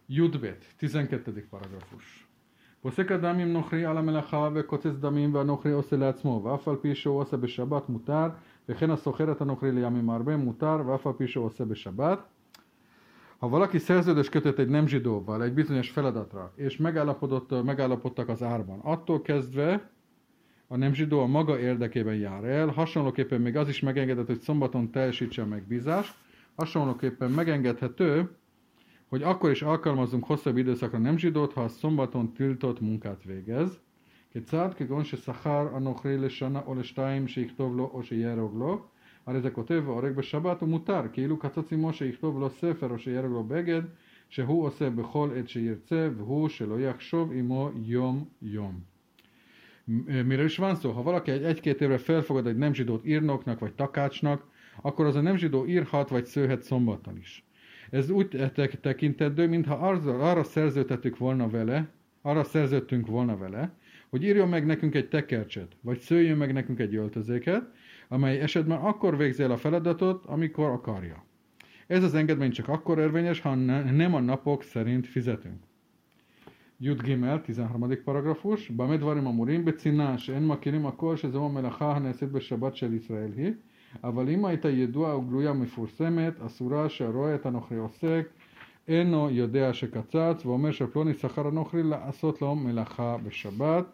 Judbet, 0.06 0.64
12. 0.76 1.46
paragrafus. 1.50 2.28
פוסק 2.80 3.12
אדם 3.12 3.38
עם 3.38 3.52
נוכרי 3.52 3.84
על 3.84 3.96
המלאכה 3.96 4.48
וקוצץ 4.54 4.96
דמים 5.00 5.34
והנוכרי 5.34 5.72
עושה 5.72 5.96
לעצמו 5.96 6.40
ואף 6.44 6.68
על 6.68 6.76
פי 6.76 6.94
שהוא 6.94 7.20
עושה 7.20 7.36
בשבת 7.36 7.88
מותר 7.88 8.28
וכן 8.68 8.90
הסוחר 8.90 9.32
את 9.32 9.40
הנוכרי 9.40 9.72
לימים 9.72 10.10
הרבה 10.10 10.36
מותר 10.36 10.82
ואף 10.86 11.06
על 11.06 11.12
פי 11.12 11.26
שהוא 11.26 11.44
עושה 11.44 11.64
בשבת 11.64 12.18
ha 13.38 13.48
valaki 13.48 13.78
szerződés 13.78 14.28
kötött 14.28 14.58
egy 14.58 14.68
nem 14.68 14.86
zsidóval 14.86 15.42
egy 15.42 15.52
bizonyos 15.52 15.90
feladatra, 15.90 16.52
és 16.54 16.76
megállapodott, 16.76 17.62
megállapodtak 17.64 18.28
az 18.28 18.42
árban, 18.42 18.78
attól 18.78 19.22
kezdve 19.22 19.90
a 20.72 20.76
nem 20.76 20.94
zsidó 20.94 21.20
a 21.20 21.26
maga 21.26 21.58
érdekében 21.58 22.14
jár 22.14 22.44
el, 22.44 22.68
hasonlóképpen 22.68 23.40
még 23.40 23.56
az 23.56 23.68
is 23.68 23.80
megengedett, 23.80 24.26
hogy 24.26 24.40
szombaton 24.40 24.90
teljesítse 24.90 25.42
a 25.42 25.46
megbízást, 25.46 26.14
hasonlóképpen 26.56 27.30
megengedhető, 27.30 28.30
hogy 29.08 29.22
akkor 29.22 29.50
is 29.50 29.62
alkalmazunk 29.62 30.24
hosszabb 30.24 30.56
időszakra 30.56 30.98
nem 30.98 31.18
zsidót, 31.18 31.52
ha 31.52 31.60
a 31.60 31.68
szombaton 31.68 32.32
tiltott 32.32 32.80
munkát 32.80 33.24
végez. 33.24 33.80
כיצד? 34.30 34.74
כגון 34.74 35.04
ששכר 35.04 35.68
הנוכרי 35.74 36.18
לשנה 36.18 36.60
או 36.66 36.74
לשתיים 36.74 37.28
שיכתוב 37.28 37.76
לו 37.76 37.90
או 37.94 38.02
שיהרוג 38.02 38.56
לו, 38.56 38.84
הרי 39.26 39.40
זה 39.40 39.50
כותב 39.50 39.82
והורג 39.86 40.12
בשבת 40.12 40.60
הוא 40.60 40.68
מותר, 40.68 41.02
כאילו 41.12 41.38
קצוץ 41.38 41.72
עמו 41.72 41.92
שיכתוב 41.92 42.40
לו 42.40 42.50
ספר 42.50 42.90
או 42.90 42.98
שיהרוג 42.98 43.32
לו 43.32 43.44
בגד, 43.44 43.82
שהוא 44.28 44.66
עושה 44.66 44.90
בכל 44.90 45.30
עת 45.36 45.48
שירצה, 45.48 46.08
והוא 46.16 46.48
שלא 46.48 46.80
יחשוב 46.80 47.32
עמו 47.32 47.70
יום 47.74 48.24
יום. 48.42 48.91
Miről 50.25 50.45
is 50.45 50.57
van 50.57 50.75
szó? 50.75 50.91
Ha 50.91 51.01
valaki 51.01 51.31
egy, 51.31 51.43
egy-két 51.43 51.81
évre 51.81 51.97
felfogad 51.97 52.47
egy 52.47 52.57
nem 52.57 52.73
zsidót 52.73 53.05
írnoknak 53.05 53.59
vagy 53.59 53.73
takácsnak, 53.73 54.45
akkor 54.81 55.05
az 55.05 55.15
a 55.15 55.21
nem 55.21 55.37
zsidó 55.37 55.65
írhat 55.65 56.09
vagy 56.09 56.25
szőhet 56.25 56.63
szombaton 56.63 57.17
is. 57.17 57.45
Ez 57.89 58.09
úgy 58.09 58.51
tekintető, 58.81 59.47
mintha 59.47 59.73
arra, 59.75 60.29
arra 60.29 60.43
szerződtettük 60.43 61.17
volna 61.17 61.49
vele, 61.49 61.89
arra 62.21 62.43
szerződtünk 62.43 63.07
volna 63.07 63.37
vele, 63.37 63.73
hogy 64.09 64.23
írjon 64.23 64.49
meg 64.49 64.65
nekünk 64.65 64.95
egy 64.95 65.07
tekercset, 65.07 65.75
vagy 65.81 65.99
szőjön 65.99 66.37
meg 66.37 66.53
nekünk 66.53 66.79
egy 66.79 66.95
öltözéket, 66.95 67.71
amely 68.07 68.39
esetben 68.39 68.77
akkor 68.77 69.17
végzi 69.17 69.43
el 69.43 69.51
a 69.51 69.57
feladatot, 69.57 70.25
amikor 70.25 70.69
akarja. 70.69 71.25
Ez 71.87 72.03
az 72.03 72.13
engedmény 72.13 72.51
csak 72.51 72.67
akkor 72.67 72.99
érvényes, 72.99 73.39
ha 73.39 73.55
nem 73.55 74.13
a 74.13 74.19
napok 74.19 74.63
szerint 74.63 75.07
fizetünk. 75.07 75.63
י"ג, 76.82 77.16
13 77.46 78.06
paragrafus, 78.06 78.72
במה 78.76 78.96
דברים 78.96 79.26
אמורים? 79.26 79.64
בצנעה 79.64 80.18
שאין 80.18 80.46
מכירים 80.46 80.86
הכל 80.86 81.16
שזו 81.16 81.44
המלאכה 81.44 81.96
הנעשית 81.96 82.32
בשבת 82.32 82.76
של 82.76 82.94
ישראל 82.94 83.30
היא, 83.36 83.52
אבל 84.04 84.28
אם 84.28 84.44
הייתה 84.44 84.70
ידועה 84.70 85.18
וגלויה 85.18 85.52
מפורסמת, 85.52 86.40
אסורה 86.40 86.88
שהרואה 86.88 87.34
את 87.34 87.46
הנוכרי 87.46 87.78
עוסק, 87.78 88.28
אינו 88.88 89.30
יודע 89.30 89.72
שקצץ, 89.72 90.46
ואומר 90.46 90.70
שפלוני 90.70 91.14
שכר 91.14 91.46
הנוכרי 91.46 91.82
לעשות 91.82 92.42
לו 92.42 92.54
מלאכה 92.54 93.16
בשבת. 93.24 93.84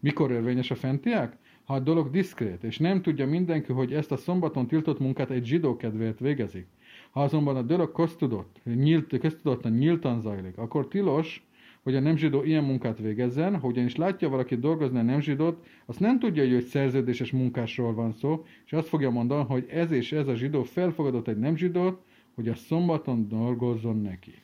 mikor 0.00 0.30
érvényes 0.30 0.70
a 0.70 0.74
fentiek? 0.74 1.36
Ha 1.64 1.74
a 1.74 1.80
dolog 1.80 2.10
diszkrét, 2.10 2.64
és 2.64 2.78
nem 2.78 3.02
tudja 3.02 3.26
mindenki, 3.26 3.72
hogy 3.72 3.92
ezt 3.92 4.12
a 4.12 4.16
szombaton 4.16 4.66
tiltott 4.66 4.98
munkát 4.98 5.30
egy 5.30 5.44
zsidó 5.44 5.76
kedvéért 5.76 6.18
végezik. 6.18 6.66
Ha 7.10 7.22
azonban 7.22 7.56
a 7.56 7.62
dolog 7.62 7.92
köztudott, 7.92 8.60
nyílt, 8.64 9.18
köztudottan 9.18 9.72
nyíltan 9.72 10.20
zajlik, 10.20 10.58
akkor 10.58 10.88
tilos, 10.88 11.48
hogy 11.84 11.94
a 11.94 12.00
nem 12.00 12.16
zsidó 12.16 12.42
ilyen 12.42 12.64
munkát 12.64 12.98
végezzen, 12.98 13.60
ha 13.60 13.66
ugyanis 13.66 13.96
látja 13.96 14.28
valaki 14.28 14.56
dolgozni 14.56 14.98
a 14.98 15.02
nem 15.02 15.20
zsidót, 15.20 15.64
azt 15.86 16.00
nem 16.00 16.18
tudja, 16.18 16.48
hogy 16.48 16.62
szerződéses 16.62 17.30
munkásról 17.30 17.94
van 17.94 18.12
szó, 18.12 18.44
és 18.66 18.72
azt 18.72 18.88
fogja 18.88 19.10
mondani, 19.10 19.44
hogy 19.44 19.66
ez 19.68 19.90
és 19.90 20.12
ez 20.12 20.28
a 20.28 20.34
zsidó 20.34 20.62
felfogadott 20.62 21.28
egy 21.28 21.38
nem 21.38 21.56
zsidót, 21.56 22.02
hogy 22.34 22.48
a 22.48 22.54
szombaton 22.54 23.28
dolgozzon 23.28 24.00
neki. 24.00 24.34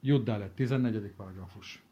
Juddálet, 0.00 0.50
14. 0.50 1.12
paragrafus. 1.16 1.82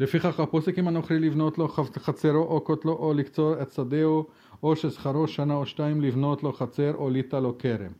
לפיכך 0.00 0.40
הפוסקים 0.40 0.88
הנוכרי 0.88 1.18
לבנות 1.18 1.58
לו 1.58 1.68
חצרו 1.68 2.42
או 2.42 2.64
כותלו 2.64 2.92
או 2.92 3.14
לקצור 3.14 3.62
את 3.62 3.72
שדהו 3.72 4.26
או 4.62 4.76
ששכרו 4.76 5.28
שנה 5.28 5.54
או 5.54 5.66
שתיים 5.66 6.00
לבנות 6.00 6.42
לו 6.42 6.52
חצר 6.52 6.94
או 6.94 7.10
ליטה 7.10 7.40
לו 7.40 7.58
כרם. 7.58 7.92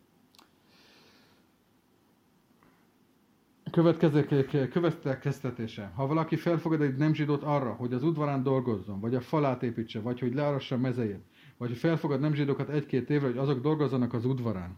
következtetése. 4.71 5.93
Ha 5.95 6.07
valaki 6.07 6.37
felfogad 6.37 6.81
egy 6.81 6.97
nem 6.97 7.15
zsidót 7.15 7.43
arra, 7.43 7.73
hogy 7.73 7.93
az 7.93 8.03
udvarán 8.03 8.43
dolgozzon, 8.43 9.01
vagy 9.01 9.15
a 9.15 9.21
falát 9.21 9.63
építse, 9.63 10.01
vagy 10.01 10.21
hogy 10.21 10.35
learassa 10.35 10.77
mezejét, 10.77 11.25
vagy 11.57 11.69
hogy 11.69 11.79
felfogad 11.79 12.21
nem 12.21 12.35
zsidókat 12.35 12.69
egy-két 12.69 13.11
évre, 13.11 13.27
hogy 13.27 13.39
azok 13.39 13.61
dolgozzanak 13.61 14.13
az 14.15 14.25
udvarán, 14.25 14.77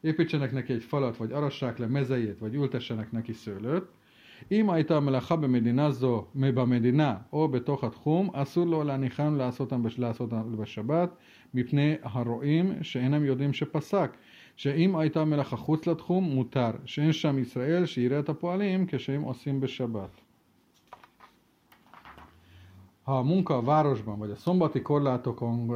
építsenek 0.00 0.52
neki 0.52 0.72
egy 0.72 0.82
falat, 0.82 1.16
vagy 1.16 1.32
arassák 1.32 1.78
le 1.78 1.86
mezejét, 1.86 2.38
vagy 2.38 2.54
ültessenek 2.54 3.12
neki 3.12 3.32
szőlőt, 3.32 3.86
אם 4.50 4.70
הייתה 4.70 5.00
מלאכה 5.00 5.36
במדינה 5.36 5.90
זו, 5.90 6.26
במדינה 6.34 7.16
או 7.32 7.48
בתוך 7.48 7.84
התחום, 7.84 8.30
אסור 8.32 8.66
לו 8.66 8.84
להניחם 8.84 9.36
לעשות 9.36 9.72
אותם 9.72 10.56
בשבת, 10.58 11.16
מפני 11.54 11.96
הרועים 12.02 12.72
שאינם 12.82 13.24
יודעים 13.24 13.52
שפסק, 13.52 14.16
שאם 14.56 14.96
הייתה 14.96 15.24
מלאכה 15.24 15.56
חוץ 15.56 15.86
לתחום, 15.86 16.24
מותר, 16.24 16.70
שאין 16.84 17.12
שם 17.12 17.38
ישראל 17.38 17.86
שיראה 17.86 18.18
את 18.18 18.28
הפועלים 18.28 18.86
כשהם 18.88 19.22
עושים 19.22 19.60
בשבת. 19.60 20.20
Ha 23.08 23.18
a 23.18 23.22
munka 23.22 23.54
a 23.56 23.62
városban 23.62 24.18
vagy 24.18 24.30
a 24.30 24.36
szombati 24.36 24.82
korlátokon 24.82 25.70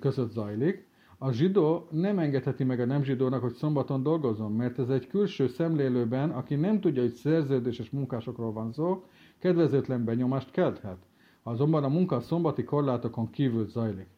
között 0.00 0.30
zajlik, 0.30 0.86
a 1.18 1.32
zsidó 1.32 1.86
nem 1.90 2.18
engedheti 2.18 2.64
meg 2.64 2.80
a 2.80 2.84
nem 2.84 3.02
zsidónak, 3.02 3.40
hogy 3.40 3.52
szombaton 3.52 4.02
dolgozzon, 4.02 4.52
mert 4.52 4.78
ez 4.78 4.88
egy 4.88 5.06
külső 5.06 5.46
szemlélőben, 5.48 6.30
aki 6.30 6.54
nem 6.54 6.80
tudja, 6.80 7.02
hogy 7.02 7.12
szerződéses 7.12 7.90
munkásokról 7.90 8.52
van 8.52 8.72
szó, 8.72 9.04
kedvezőtlen 9.38 10.04
benyomást 10.04 10.50
kelthet. 10.50 10.98
Ha 11.42 11.50
azonban 11.50 11.84
a 11.84 11.88
munka 11.88 12.16
a 12.16 12.20
szombati 12.20 12.64
korlátokon 12.64 13.30
kívül 13.30 13.66
zajlik, 13.66 14.08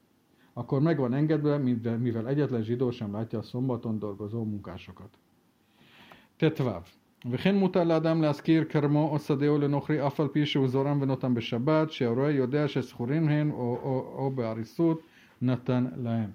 akkor 0.59 0.80
meg 0.80 0.99
van 0.99 1.14
engedve, 1.14 1.59
mivel 1.99 2.28
egyetlen 2.28 2.62
zsidó 2.62 2.90
sem 2.90 3.12
látja 3.12 3.38
a 3.38 3.42
szombaton 3.42 3.99
dolgozó 3.99 4.44
munkásokat. 4.44 5.18
Tetváv. 6.37 6.83
וכן 7.30 7.54
מותר 7.54 7.85
לאדם 7.85 8.23
להזכיר 8.23 8.64
כרמו 8.64 9.09
או 9.11 9.18
שדהו 9.18 9.59
לנוכרי 9.59 10.06
אף 10.06 10.21
על 10.21 10.28
פי 10.28 10.47
שהוא 10.47 10.68
זורם 10.68 10.99
ונותן 11.00 11.35
בשבת, 11.35 11.90
שהרועה 11.90 12.30
יודע 12.30 12.68
שזכורים 12.68 13.28
הן 13.28 13.50
או, 13.50 13.78
או, 13.83 14.14
או 14.18 14.30
בעריסות 14.30 15.02
נתן 15.42 15.87
להם. 15.97 16.30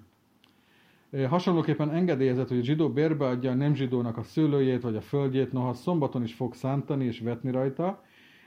Hasonlóképpen 1.28 1.90
engedélyezett, 1.90 2.48
hogy 2.48 2.58
a 2.58 2.62
zsidó 2.62 2.92
bérbe 2.92 3.26
adja 3.26 3.50
a 3.50 3.54
nem 3.54 3.74
zsidónak 3.74 4.16
a 4.16 4.22
szőlőjét 4.22 4.82
vagy 4.82 4.96
a 4.96 5.00
földjét, 5.00 5.52
noha 5.52 5.74
szombaton 5.74 6.22
is 6.22 6.34
fog 6.34 6.54
szántani 6.54 7.04
és 7.04 7.20
vetni 7.20 7.50
rajta. 7.50 8.02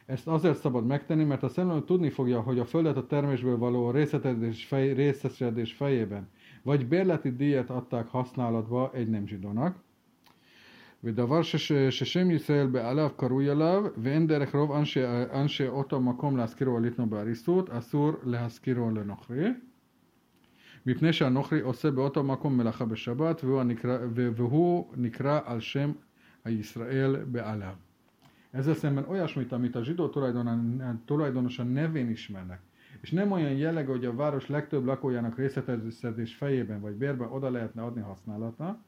Ezt 0.09 0.29
azért 0.29 0.59
szabad 0.59 0.87
megtenni, 0.87 1.25
mert 1.25 1.43
a 1.43 1.49
szemlélő 1.49 1.83
tudni 1.83 2.11
fogja, 2.11 2.41
hogy 2.41 2.59
a 2.59 2.65
földet 2.65 2.97
a 2.97 3.07
termésből 3.07 3.59
való 3.59 3.91
részletedés, 3.91 4.65
fej, 4.65 4.93
részesedés 4.93 5.73
fejében, 5.73 6.29
vagy 6.63 6.87
bérleti 6.87 7.31
díjat 7.31 7.71
adták 7.71 8.09
használatba 8.09 8.91
egy 8.95 9.09
nem 9.09 9.27
zsidónak. 9.27 9.77
ודבר 11.05 11.43
ששם 11.91 12.31
ישראל 12.31 12.67
בעליו 12.67 13.11
קרוי 13.17 13.51
עליו, 13.51 13.85
ואין 13.97 14.27
דרך 14.27 14.55
רוב 14.55 14.73
אנשי 15.35 15.69
אותו 15.69 16.01
מקום 16.01 16.37
להזכירו 16.37 16.77
על 16.77 16.85
יתנו 16.85 17.07
בעריסות, 17.07 17.71
אסור 17.71 18.13
להזכירו 18.25 18.91
לנוכרי. 18.91 19.49
מפני 20.87 21.13
שהנוכרי 21.13 21.61
עושה 21.61 21.91
באותו 21.91 22.23
מקום 22.25 22.57
מלאכה 22.57 22.85
בשבת, 22.85 23.45
והוא 23.45 23.63
נקרא, 23.63 23.99
והוא 24.15 24.87
נקרא 24.97 25.41
על 25.45 25.61
שם 25.61 25.93
הישראל 26.45 27.17
בעליו. 27.17 27.88
Ezzel 28.51 28.75
szemben 28.75 29.05
olyasmit, 29.09 29.53
amit 29.53 29.75
a 29.75 29.85
zsidó 29.85 30.09
tulajdonosan 31.05 31.67
nevén 31.67 32.11
ismernek, 32.11 32.61
és 33.01 33.11
nem 33.11 33.33
olyan 33.33 33.53
jellegű, 33.53 33.91
hogy 33.91 34.05
a 34.05 34.15
város 34.15 34.49
legtöbb 34.49 34.85
lakójának 34.85 35.37
részletezés 35.37 36.35
fejében 36.35 36.81
vagy 36.81 36.95
bérben 36.95 37.29
oda 37.29 37.51
lehetne 37.51 37.83
adni 37.83 38.01
használata, 38.01 38.79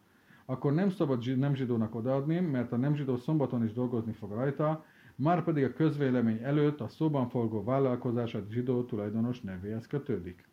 akkor 0.45 0.75
nem 0.75 0.91
szabad 0.91 1.39
nem 1.39 1.55
zsidónak 1.55 1.95
odaadni, 1.95 2.41
mert 2.41 2.73
a 2.73 2.77
nem 2.77 2.95
zsidó 2.95 3.17
szombaton 3.17 3.65
is 3.65 3.73
dolgozni 3.73 4.13
fog 4.13 4.31
rajta, 4.31 4.85
már 5.15 5.45
pedig 5.45 5.65
a 5.65 5.73
közvélemény 5.73 6.43
előtt 6.43 6.81
a 6.81 6.89
szóban 6.89 7.29
forgó 7.29 7.65
vállalkozás 7.65 8.35
a 8.35 8.45
zsidó 8.51 8.85
tulajdonos 8.85 9.41
nevéhez 9.41 9.87
kötődik. 9.87 10.50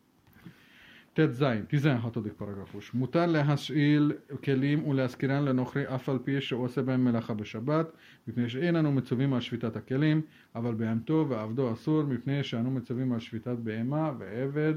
ט"ז, 1.17 1.45
16 1.71 2.23
פרגרפוש. 2.37 2.95
מותר 2.95 3.27
להשאיל 3.27 4.13
כלים 4.45 4.89
ולהזכירן 4.89 5.45
לנוכרי 5.45 5.95
אף 5.95 6.09
על 6.09 6.19
פי 6.25 6.41
שעושה 6.41 6.83
בהם 6.83 7.05
מלאכה 7.05 7.35
בשבת, 7.35 7.93
מפני 8.29 8.49
שאין 8.49 8.77
אנו 8.77 8.93
מצווים 8.93 9.33
על 9.33 9.41
שביתת 9.41 9.77
הכלים, 9.77 10.23
אבל 10.55 10.75
בהמתו 10.75 11.27
ועבדו 11.29 11.73
אסור, 11.73 12.03
מפני 12.03 12.45
שאנו 12.45 12.71
מצווים 12.71 13.13
על 13.13 13.21
שביתת 13.21 13.57
בהמה 13.63 14.13
ועבד. 14.19 14.75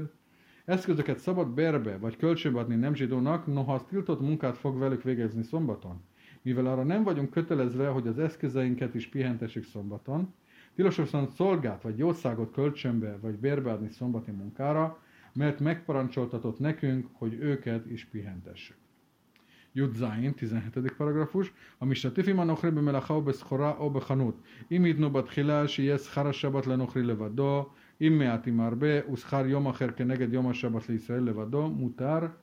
Eszközöket 0.68 1.18
szabad 1.18 1.48
bérbe 1.54 1.98
vagy 1.98 2.16
kölcsönbe 2.16 2.58
adni 2.58 2.74
nem 2.74 2.94
zsidónak, 2.94 3.46
noha 3.46 3.74
az 3.74 3.82
tiltott 3.88 4.20
munkát 4.20 4.58
fog 4.58 4.78
velük 4.78 5.02
végezni 5.02 5.42
szombaton. 5.42 6.02
Mivel 6.42 6.66
arra 6.66 6.82
nem 6.82 7.02
vagyunk 7.02 7.30
kötelezve, 7.30 7.88
hogy 7.88 8.06
az 8.06 8.18
eszközeinket 8.18 8.94
is 8.94 9.08
pihentessük 9.08 9.64
szombaton, 9.64 10.34
tilos 10.74 10.96
viszont 10.96 11.30
szolgát 11.30 11.82
vagy 11.82 11.98
jószágot 11.98 12.52
kölcsönbe 12.52 13.18
vagy 13.20 13.34
bérbe 13.34 13.70
adni 13.70 13.88
szombati 13.88 14.30
munkára, 14.30 14.98
mert 15.33 15.59
megparancsoltatott 15.59 16.59
nekünk, 16.59 17.07
hogy 17.13 17.33
őket 17.33 17.85
is 17.85 18.05
pihentessük. 18.05 18.75
Judzain, 19.73 20.33
17. 20.33 20.93
paragrafus, 20.97 21.53
a 21.77 21.85
Mishtatifi 21.85 22.31
ma 22.31 22.43
nochri 22.43 22.69
bemelacha 22.69 23.21
beszchora 23.21 23.75
o 23.79 23.89
bechanut. 23.89 24.35
Im 24.67 24.85
idnu 24.85 25.09
batchila 25.09 25.67
shiyes 25.67 26.01
schar 26.01 26.25
hashabat 26.25 26.65
lenochri 26.65 27.05
levado, 27.05 27.71
im 27.97 28.13
meat 28.13 28.45
im 28.45 28.59
arbe, 28.59 29.05
yom 29.47 29.65
acher 29.65 29.93
keneged 29.93 30.31
yom 30.31 30.43
hashabat 30.43 30.85
liisrael 30.85 31.23
levado, 31.23 31.67
Mutar, 31.67 32.37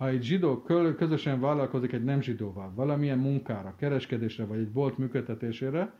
Ha 0.00 0.08
egy 0.08 0.22
zsidó 0.22 0.62
közösen 0.96 1.40
vállalkozik 1.40 1.92
egy 1.92 2.04
nem 2.04 2.20
zsidóval, 2.20 2.72
valamilyen 2.74 3.18
munkára, 3.18 3.74
kereskedésre 3.78 4.44
vagy 4.44 4.58
egy 4.58 4.70
bolt 4.70 4.98
működtetésére, 4.98 5.92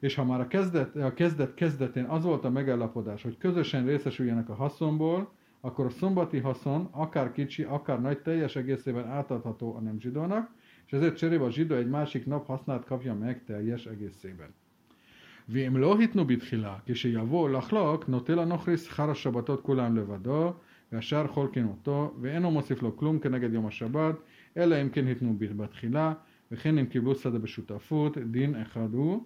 és 0.00 0.14
ha 0.14 0.24
már 0.24 0.40
a 0.40 0.46
kezdet, 0.46 0.96
a 0.96 1.14
kezdet 1.14 1.54
kezdetén 1.54 2.04
az 2.04 2.24
volt 2.24 2.44
a 2.44 2.50
megállapodás, 2.50 3.22
hogy 3.22 3.38
közösen 3.38 3.86
részesüljenek 3.86 4.48
a 4.48 4.54
haszonból, 4.54 5.32
akkor 5.60 5.86
a 5.86 5.90
szombati 5.90 6.38
haszon, 6.38 6.88
akár 6.90 7.32
kicsi, 7.32 7.62
akár 7.62 8.00
nagy, 8.00 8.18
teljes 8.18 8.56
egészében 8.56 9.06
átadható 9.08 9.74
a 9.76 9.80
nem 9.80 10.00
zsidónak, 10.00 10.50
és 10.86 10.92
ezért 10.92 11.16
cserébe 11.16 11.44
a 11.44 11.50
zsidó 11.50 11.74
egy 11.74 11.88
másik 11.88 12.26
nap 12.26 12.46
hasznát 12.46 12.84
kapja 12.84 13.14
meg 13.14 13.44
teljes 13.44 13.86
egészében. 13.86 14.54
ואם 15.48 15.76
לא 15.76 15.98
התנו 16.00 16.24
בתחילה, 16.24 16.76
כשיבוא 16.86 17.50
לחלוק, 17.50 18.08
נוטה 18.08 18.34
לנוכרי 18.34 18.76
שכר 18.76 19.10
השבתות 19.10 19.60
כולם 19.60 19.96
לבדו, 19.96 20.54
והשאר 20.92 21.26
חולקין 21.26 21.66
אותו, 21.66 22.14
ואינו 22.20 22.50
מוסיף 22.50 22.82
לו 22.82 22.96
כלום 22.96 23.18
כנגד 23.18 23.52
יום 23.52 23.66
השבת, 23.66 24.14
אלא 24.56 24.82
אם 24.82 24.88
כן 24.88 25.06
התנו 25.06 25.36
בתחילה, 25.38 26.12
וכן 26.50 26.78
אם 26.78 26.86
קיבלו 26.86 27.14
שדה 27.14 27.38
בשותפות, 27.38 28.18
דין 28.18 28.54
אחד 28.54 28.94
הוא, 28.94 29.24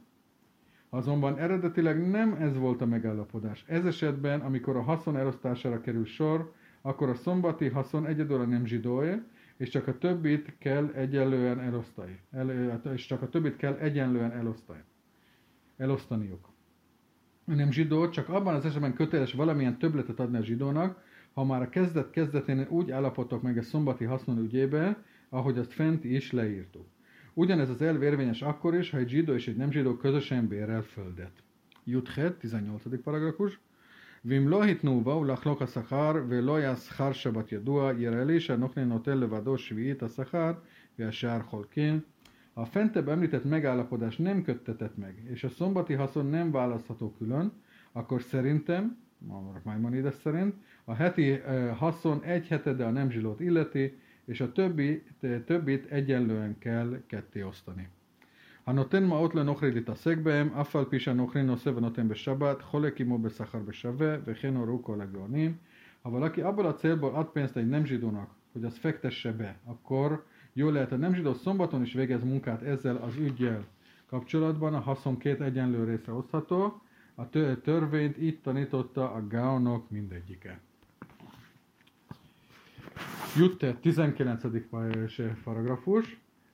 Azonban 0.94 1.38
eredetileg 1.38 2.10
nem 2.10 2.32
ez 2.32 2.56
volt 2.56 2.80
a 2.80 2.86
megállapodás. 2.86 3.64
Ez 3.66 3.84
esetben, 3.84 4.40
amikor 4.40 4.76
a 4.76 4.82
haszon 4.82 5.16
elosztására 5.16 5.80
kerül 5.80 6.04
sor, 6.04 6.52
akkor 6.82 7.08
a 7.08 7.14
szombati 7.14 7.68
haszon 7.68 8.06
egyedül 8.06 8.46
nem 8.46 8.66
zsidóé, 8.66 9.22
és 9.56 9.68
csak 9.68 9.86
a 9.86 9.98
többit 9.98 10.54
kell 10.58 10.90
egyenlően 10.94 11.60
elosztani. 11.60 12.18
El, 12.30 12.80
és 12.94 13.06
csak 13.06 13.22
a 13.22 13.28
többit 13.28 13.56
kell 13.56 13.74
egyenlően 13.74 14.32
elosztani. 14.32 14.82
elosztaniuk. 15.76 16.48
A 17.46 17.54
nem 17.54 17.70
zsidó 17.70 18.08
csak 18.08 18.28
abban 18.28 18.54
az 18.54 18.64
esetben 18.64 18.94
köteles 18.94 19.32
valamilyen 19.32 19.78
többletet 19.78 20.20
adni 20.20 20.36
a 20.36 20.44
zsidónak, 20.44 21.02
ha 21.32 21.44
már 21.44 21.62
a 21.62 21.68
kezdet 21.68 22.10
kezdetén 22.10 22.66
úgy 22.68 22.90
állapodtak 22.90 23.42
meg 23.42 23.58
a 23.58 23.62
szombati 23.62 24.04
haszon 24.04 24.38
ügyébe, 24.38 25.02
ahogy 25.28 25.58
azt 25.58 25.72
fent 25.72 26.04
is 26.04 26.32
leírtuk. 26.32 26.86
Ugyanez 27.34 27.68
az 27.68 27.82
elv 27.82 28.02
érvényes 28.02 28.42
akkor 28.42 28.74
is, 28.74 28.90
ha 28.90 28.98
egy 28.98 29.08
zsidó 29.08 29.32
és 29.32 29.48
egy 29.48 29.56
nem 29.56 29.70
zsidó 29.70 29.96
közösen 29.96 30.48
bérel 30.48 30.82
földet. 30.82 31.32
Juthet, 31.84 32.38
18. 32.38 33.02
paragrafus. 33.02 33.60
Vim 34.20 34.48
lo 34.48 34.60
hitnuva 34.60 35.18
ulachlok 35.18 35.60
a 35.60 35.66
szakár, 35.66 36.26
ve 36.26 36.40
lo 36.40 36.56
yaszchar 36.56 37.14
shabat 37.14 37.50
yadua, 37.50 37.92
jerelése 37.92 38.56
nokne 38.56 38.84
notel 38.84 39.18
levadó 39.18 39.56
shviit 39.56 40.02
a 40.02 40.08
szakár, 40.08 40.58
ve 40.94 41.06
a 41.06 41.10
sár 41.10 41.44
holkin. 41.48 42.04
A 42.52 42.64
fentebb 42.64 43.08
említett 43.08 43.44
megállapodás 43.44 44.16
nem 44.16 44.42
köttetett 44.42 44.96
meg, 44.96 45.22
és 45.30 45.44
a 45.44 45.48
szombati 45.48 45.92
haszon 45.92 46.26
nem 46.26 46.50
választható 46.50 47.14
külön, 47.18 47.52
akkor 47.92 48.22
szerintem, 48.22 48.98
a 49.28 49.60
Maimonides 49.62 50.14
szerint, 50.14 50.54
a 50.84 50.94
heti 50.94 51.30
eh, 51.30 51.76
haszon 51.76 52.22
egy 52.22 52.48
hetede 52.48 52.84
a 52.84 52.90
nem 52.90 53.10
zsilót 53.10 53.40
illeti, 53.40 53.98
és 54.31 54.41
a 54.41 54.51
többi, 54.51 55.03
többit 55.45 55.91
egyenlően 55.91 56.57
kell 56.59 57.01
ketté 57.07 57.41
osztani. 57.41 57.87
הנותן 58.63 59.03
מעות 59.03 59.35
לנוכרי 59.35 59.71
להתעסק 59.71 60.17
בהם, 60.17 60.49
אף 60.53 60.75
על 60.75 60.85
פי 60.85 60.99
שהנוכרי 60.99 61.43
נושא 61.43 61.69
ונותן 61.69 62.07
בשבת, 62.07 62.61
חולק 62.61 63.01
עמו 63.01 63.17
בשכר 63.19 63.59
בשווה, 63.59 64.17
וכן 64.25 64.55
הורו 64.55 64.83
כל 64.83 65.01
הגאונים. 65.01 65.57
Ha 66.01 66.09
valaki 66.09 66.41
abból 66.41 66.65
a 66.65 66.73
célból 66.73 67.15
ad 67.15 67.27
pénzt 67.27 67.57
egy 67.57 67.67
nem 67.67 67.85
zsidónak, 67.85 68.29
hogy 68.51 68.63
az 68.63 68.77
fektesse 68.77 69.31
be, 69.31 69.59
akkor 69.63 70.25
jó 70.53 70.69
lehet 70.69 70.91
a 70.91 70.95
nem 70.95 71.13
zsidó 71.13 71.33
szombaton 71.33 71.81
is 71.81 71.93
végez 71.93 72.23
munkát 72.23 72.61
ezzel 72.61 72.95
az 72.95 73.15
ügyjel 73.15 73.65
kapcsolatban 74.05 74.73
a 74.73 74.79
haszon 74.79 75.17
két 75.17 75.41
egyenlő 75.41 75.83
részre 75.83 76.13
osztható, 76.13 76.81
a 77.15 77.29
törvényt 77.63 78.17
így 78.17 78.39
tanította 78.39 79.11
a 79.11 79.27
Gaonok 79.27 79.89
mindegyike. 79.89 80.59
Jutte 83.36 83.76
19. 83.80 84.10
paragrafus. 85.44 86.06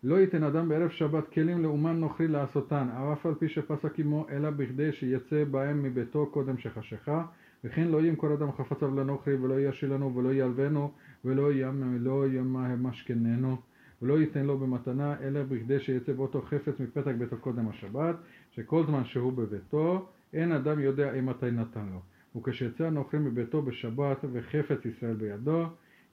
לא 0.03 0.21
ייתן 0.21 0.43
אדם 0.43 0.69
בערב 0.69 0.91
שבת 0.91 1.29
כלים 1.29 1.63
לאומן 1.63 1.97
נוכרי 2.01 2.29
לעשותן, 2.29 2.89
אף 2.89 3.27
על 3.27 3.35
פי 3.35 3.49
שפסק 3.49 3.99
עמו, 3.99 4.27
אלא 4.31 4.51
בכדי 4.51 4.93
שיצא 4.93 5.45
בהם 5.45 5.83
מביתו 5.83 6.27
קודם 6.27 6.59
שחשיכה, 6.59 7.25
וכן 7.65 7.89
לא 7.89 8.03
ימכור 8.03 8.35
אדם 8.35 8.53
חפציו 8.53 8.95
לנוכרי, 8.95 9.35
ולא 9.35 9.61
ישילנו, 9.61 10.17
ולא 10.17 10.35
ילבנו, 10.35 10.91
ולא 11.25 12.27
ימשכננו, 12.27 13.57
ולא 14.03 14.21
ייתן 14.21 14.47
לו 14.47 14.59
במתנה, 14.59 15.15
אלא 15.21 15.43
בכדי 15.43 15.81
שיצא 15.81 16.13
באותו 16.13 16.43
חפץ 16.43 16.81
מפתק 16.81 17.15
ביתו 17.19 17.37
קודם 17.37 17.69
השבת, 17.69 18.17
שכל 18.51 18.87
זמן 18.87 19.05
שהוא 19.05 19.33
בביתו, 19.33 20.09
אין 20.33 20.53
אדם 20.53 20.81
יודע 20.81 21.15
אם 21.15 21.27
מתי 21.27 21.51
נתן 21.51 21.87
לו. 21.93 22.01
וכשיצא 22.37 22.87
הנוכרי 22.87 23.21
מביתו 23.21 23.63
בשבת 23.63 24.25
וחפץ 24.33 24.85
ישראל 24.85 25.15
בידו, 25.15 25.67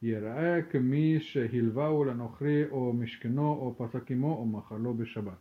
ייראה 0.04 0.62
כמי 0.62 1.20
שהלווהו 1.20 2.04
לנוכרי 2.04 2.64
או 2.70 2.92
משכנו 2.92 3.48
או 3.52 3.74
פסק 3.78 4.10
עמו 4.10 4.32
או 4.32 4.46
מכר 4.46 4.76
לו 4.76 4.94
בשבת. 4.94 5.38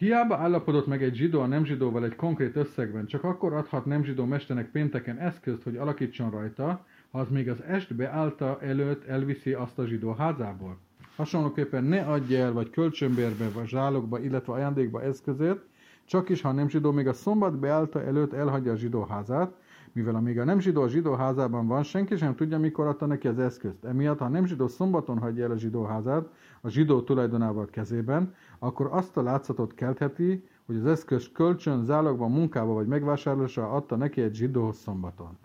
Hiába 0.00 0.36
állapodott 0.36 0.86
meg 0.86 1.02
egy 1.02 1.14
zsidó 1.14 1.40
a 1.40 1.46
nem 1.46 1.64
zsidóval 1.64 2.04
egy 2.04 2.16
konkrét 2.16 2.56
összegben, 2.56 3.06
csak 3.06 3.24
akkor 3.24 3.52
adhat 3.52 3.84
nem 3.84 4.04
zsidó 4.04 4.24
mesternek 4.24 4.70
pénteken 4.70 5.18
eszközt, 5.18 5.62
hogy 5.62 5.76
alakítson 5.76 6.30
rajta, 6.30 6.86
ha 7.10 7.18
az 7.20 7.28
még 7.30 7.48
az 7.48 7.62
est 7.62 7.94
beállta 7.94 8.58
előtt 8.60 9.04
elviszi 9.04 9.52
azt 9.52 9.78
a 9.78 9.86
zsidó 9.86 10.12
házából. 10.12 10.78
Hasonlóképpen 11.16 11.84
ne 11.84 12.00
adja 12.00 12.38
el, 12.38 12.52
vagy 12.52 12.70
kölcsönbérbe, 12.70 13.48
vagy 13.54 13.68
zsálogba, 13.68 14.20
illetve 14.20 14.52
ajándékba 14.52 15.02
eszközét, 15.02 15.60
csak 16.04 16.28
is, 16.28 16.40
ha 16.40 16.52
nem 16.52 16.68
zsidó 16.68 16.92
még 16.92 17.06
a 17.06 17.12
szombat 17.12 17.58
beállta 17.58 18.02
előtt 18.02 18.32
elhagyja 18.32 18.72
a 18.72 18.76
zsidó 18.76 19.04
házát, 19.04 19.52
mivel 19.94 20.14
amíg 20.14 20.38
a 20.38 20.44
nem 20.44 20.60
zsidó 20.60 20.82
a 20.82 20.88
zsidó 20.88 21.14
házában 21.14 21.66
van, 21.66 21.82
senki 21.82 22.16
sem 22.16 22.34
tudja, 22.34 22.58
mikor 22.58 22.86
adta 22.86 23.06
neki 23.06 23.28
az 23.28 23.38
eszközt. 23.38 23.84
Emiatt, 23.84 24.18
ha 24.18 24.24
a 24.24 24.28
nem 24.28 24.46
zsidó 24.46 24.68
szombaton 24.68 25.18
hagyja 25.18 25.44
el 25.44 25.50
a 25.50 25.56
zsidó 25.56 25.84
házát, 25.84 26.28
a 26.60 26.68
zsidó 26.68 27.02
tulajdonával 27.02 27.66
kezében, 27.66 28.34
akkor 28.58 28.88
azt 28.90 29.16
a 29.16 29.22
látszatot 29.22 29.74
keltheti, 29.74 30.48
hogy 30.66 30.76
az 30.76 30.86
eszköz 30.86 31.30
kölcsön, 31.32 31.84
zálogban, 31.84 32.30
munkába 32.30 32.72
vagy 32.72 32.86
megvásárlásra 32.86 33.70
adta 33.70 33.96
neki 33.96 34.20
egy 34.20 34.34
zsidó 34.34 34.72
szombaton. 34.72 35.38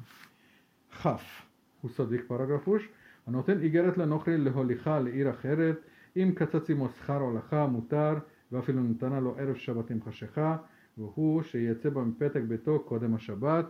Haf, 0.90 1.44
20. 1.82 2.00
paragrafus. 2.28 2.90
A 3.24 3.30
noten 3.30 3.64
ígéretlen 3.64 4.08
nokri 4.08 4.44
leholicha 4.44 5.00
leira 5.00 5.38
heret, 5.42 5.82
im 6.12 6.34
kacacimo 6.34 6.88
szchar 6.88 7.22
olacha 7.22 7.68
mutar, 7.68 8.26
ואפילו 8.52 8.84
נתנה 8.84 9.20
לו 9.20 9.36
ערב 9.38 9.56
שבת 9.56 9.90
עם 9.90 10.02
חשיכה, 10.02 10.58
והוא 10.98 11.42
שיצא 11.42 11.90
בה 11.90 12.04
מפתק 12.04 12.42
ביתו 12.48 12.80
קודם 12.80 13.14
השבת, 13.14 13.66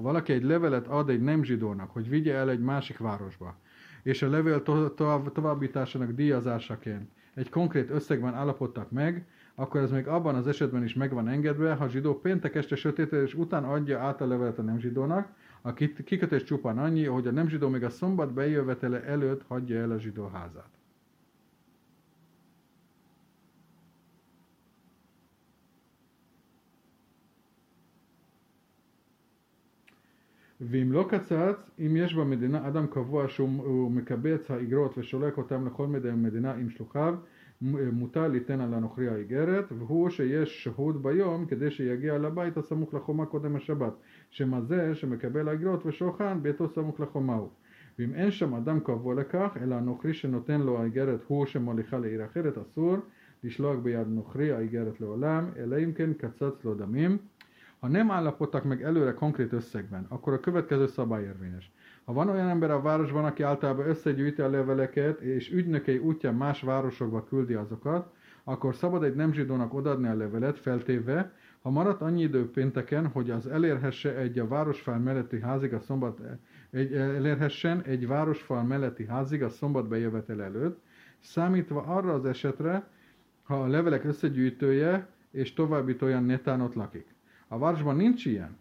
ha 0.00 0.06
valaki 0.06 0.32
egy 0.32 0.42
levelet 0.42 0.86
ad 0.86 1.10
egy 1.10 1.20
nem 1.20 1.42
zsidónak, 1.42 1.90
hogy 1.90 2.08
vigye 2.08 2.34
el 2.34 2.50
egy 2.50 2.60
másik 2.60 2.98
városba, 2.98 3.56
és 4.02 4.22
a 4.22 4.30
levél 4.30 4.62
to- 4.62 4.92
tovább, 4.92 5.32
továbbításának 5.32 6.10
díjazásaként 6.10 7.10
egy 7.34 7.50
konkrét 7.50 7.90
összegben 7.90 8.34
állapodtak 8.34 8.90
meg, 8.90 9.26
akkor 9.54 9.80
ez 9.80 9.90
még 9.90 10.06
abban 10.06 10.34
az 10.34 10.46
esetben 10.46 10.84
is 10.84 10.94
meg 10.94 11.12
van 11.12 11.28
engedve, 11.28 11.74
ha 11.74 11.84
a 11.84 11.88
zsidó 11.88 12.20
péntek 12.20 12.54
este 12.54 12.76
sötétedés 12.76 13.34
után 13.34 13.64
adja 13.64 13.98
át 13.98 14.20
a 14.20 14.26
levelet 14.26 14.58
a 14.58 14.62
nem 14.62 14.78
zsidónak, 14.78 15.28
a 15.60 15.72
kikötés 16.04 16.44
csupán 16.44 16.78
annyi, 16.78 17.04
hogy 17.04 17.26
a 17.26 17.30
nem 17.30 17.48
zsidó 17.48 17.68
még 17.68 17.84
a 17.84 17.90
szombat 17.90 18.32
bejövetele 18.32 19.04
előtt 19.04 19.42
hagyja 19.48 19.80
el 19.80 19.90
a 19.90 19.98
zsidó 19.98 20.26
házát. 20.32 20.79
ואם 30.60 30.92
לא 30.92 31.06
קצץ, 31.08 31.70
אם 31.78 31.96
יש 31.96 32.14
במדינה 32.14 32.68
אדם 32.68 32.86
קבוע 32.86 33.28
שהוא 33.28 33.90
מקבץ 33.90 34.50
האיגרות 34.50 34.98
ושולח 34.98 35.38
אותם 35.38 35.66
לכל 35.66 35.86
מדינה 36.16 36.54
עם 36.54 36.70
שלוחיו, 36.70 37.14
מותר 37.92 38.28
ליתן 38.28 38.60
על 38.60 38.74
הנוכרי 38.74 39.08
האיגרת, 39.08 39.72
והוא 39.78 40.10
שיש 40.10 40.64
שהות 40.64 41.02
ביום 41.02 41.46
כדי 41.46 41.70
שיגיע 41.70 42.18
לבית 42.18 42.56
הסמוך 42.56 42.94
לחומה 42.94 43.26
קודם 43.26 43.56
השבת, 43.56 43.92
שמה 44.30 44.60
זה 44.60 44.94
שמקבל 44.94 45.48
האיגרות 45.48 45.86
ושולחן 45.86 46.38
ביתו 46.42 46.68
סמוך 46.68 47.00
לחומה 47.00 47.34
הוא. 47.34 47.48
ואם 47.98 48.14
אין 48.14 48.30
שם 48.30 48.54
אדם 48.54 48.80
קבוע 48.80 49.14
לכך, 49.14 49.56
אלא 49.62 49.74
הנוכרי 49.74 50.14
שנותן 50.14 50.60
לו 50.60 50.78
האיגרת 50.78 51.20
הוא 51.26 51.46
שמוליכה 51.46 51.98
לעיר 51.98 52.24
אחרת, 52.24 52.58
אסור 52.58 52.96
לשלוח 53.44 53.78
ביד 53.82 54.06
נוכרי 54.08 54.52
האיגרת 54.52 55.00
לעולם, 55.00 55.50
אלא 55.56 55.76
אם 55.84 55.92
כן 55.92 56.12
קצץ 56.12 56.64
לו 56.64 56.74
דמים. 56.74 57.18
Ha 57.80 57.88
nem 57.88 58.10
állapodtak 58.10 58.64
meg 58.64 58.82
előre 58.82 59.12
konkrét 59.12 59.52
összegben, 59.52 60.06
akkor 60.08 60.32
a 60.32 60.40
következő 60.40 60.86
szabály 60.86 61.22
érvényes. 61.22 61.72
Ha 62.04 62.12
van 62.12 62.28
olyan 62.28 62.48
ember 62.48 62.70
a 62.70 62.80
városban, 62.80 63.24
aki 63.24 63.42
általában 63.42 63.88
összegyűjti 63.88 64.40
a 64.40 64.50
leveleket, 64.50 65.20
és 65.20 65.52
ügynökei 65.52 65.98
útján 65.98 66.34
más 66.34 66.60
városokba 66.62 67.24
küldi 67.24 67.54
azokat, 67.54 68.12
akkor 68.44 68.74
szabad 68.74 69.02
egy 69.04 69.14
nem 69.14 69.32
zsidónak 69.32 69.74
odaadni 69.74 70.08
a 70.08 70.14
levelet, 70.14 70.58
feltéve, 70.58 71.32
ha 71.62 71.70
maradt 71.70 72.00
annyi 72.00 72.22
idő 72.22 72.50
pénteken, 72.50 73.06
hogy 73.06 73.30
az 73.30 73.46
elérhesse 73.46 74.16
egy 74.16 74.38
a 74.38 74.48
városfal 74.48 74.98
melletti 74.98 75.40
házig 75.40 75.74
a 75.74 75.80
szombat, 75.80 76.20
egy, 76.70 76.92
elérhessen 76.92 77.82
egy 77.82 78.06
városfal 78.06 78.62
melletti 78.62 79.06
házig 79.06 79.42
a 79.42 79.48
szombat 79.48 79.88
bejövetel 79.88 80.42
előtt, 80.42 80.80
számítva 81.18 81.82
arra 81.82 82.12
az 82.12 82.24
esetre, 82.24 82.88
ha 83.42 83.62
a 83.62 83.66
levelek 83.66 84.04
összegyűjtője 84.04 85.08
és 85.30 85.52
továbbítója 85.52 86.20
netán 86.20 86.60
ott 86.60 86.74
lakik. 86.74 87.14
A 87.49 87.57
városban 87.57 87.95
nincs 87.95 88.25
ilyen. 88.25 88.57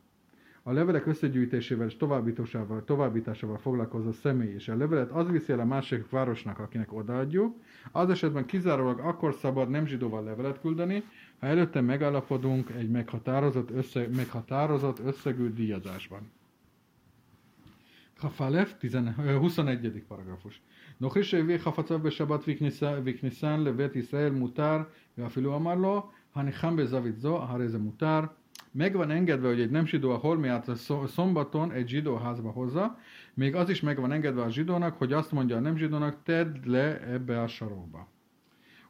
A 0.66 0.72
levelek 0.72 1.06
összegyűjtésével 1.06 1.86
és 1.86 1.96
továbbításával, 1.96 2.84
továbbításával 2.84 3.58
foglalkozó 3.58 4.12
személy, 4.12 4.52
és 4.54 4.68
a 4.68 4.76
levelet 4.76 5.10
az 5.10 5.30
viszi 5.30 5.52
el 5.52 5.60
a 5.60 5.64
másik 5.64 6.10
városnak, 6.10 6.58
akinek 6.58 6.92
odaadjuk, 6.92 7.56
az 7.92 8.10
esetben 8.10 8.46
kizárólag 8.46 8.98
akkor 8.98 9.34
szabad 9.34 9.70
nem 9.70 9.86
zsidóval 9.86 10.24
levelet 10.24 10.60
küldeni, 10.60 11.02
ha 11.38 11.46
előtte 11.46 11.80
megállapodunk 11.80 12.70
egy 12.70 12.90
meghatározott, 12.90 13.70
összeg, 13.70 14.14
meghatározott 14.14 14.98
összegű 14.98 15.52
díjazásban. 15.52 16.30
Hafalef, 18.16 18.74
21. 18.80 20.04
paragrafus. 20.08 20.60
נוכרי 21.00 21.24
שהביא 21.24 21.58
חפציו 21.58 21.98
בשבת 21.98 22.40
וכניסן 23.04 23.60
לבית 23.60 23.96
ישראל 23.96 24.32
מותר, 24.32 24.82
ואפילו 25.18 25.56
אמר 25.56 25.74
לו, 25.74 26.10
הניחם 26.34 26.76
בזווית 26.76 27.18
זו, 27.18 27.42
הרי 27.42 27.68
זה 27.68 27.78
מותר, 27.78 28.20
meg 28.70 28.96
van 28.96 29.10
engedve, 29.10 29.48
hogy 29.48 29.60
egy 29.60 29.70
nem 29.70 29.86
zsidó 29.86 30.10
a 30.10 30.16
holmiát 30.16 30.68
a 30.68 30.74
szombaton 31.06 31.72
egy 31.72 31.88
zsidó 31.88 32.16
házba 32.16 32.50
hozza, 32.50 32.98
még 33.34 33.54
az 33.54 33.68
is 33.68 33.80
meg 33.80 34.00
van 34.00 34.12
engedve 34.12 34.42
a 34.42 34.50
zsidónak, 34.50 34.94
hogy 34.98 35.12
azt 35.12 35.32
mondja 35.32 35.56
a 35.56 35.60
nem 35.60 35.76
zsidónak, 35.76 36.22
tedd 36.22 36.56
le 36.64 37.00
ebbe 37.12 37.42
a 37.42 37.46
sarokba. 37.46 38.12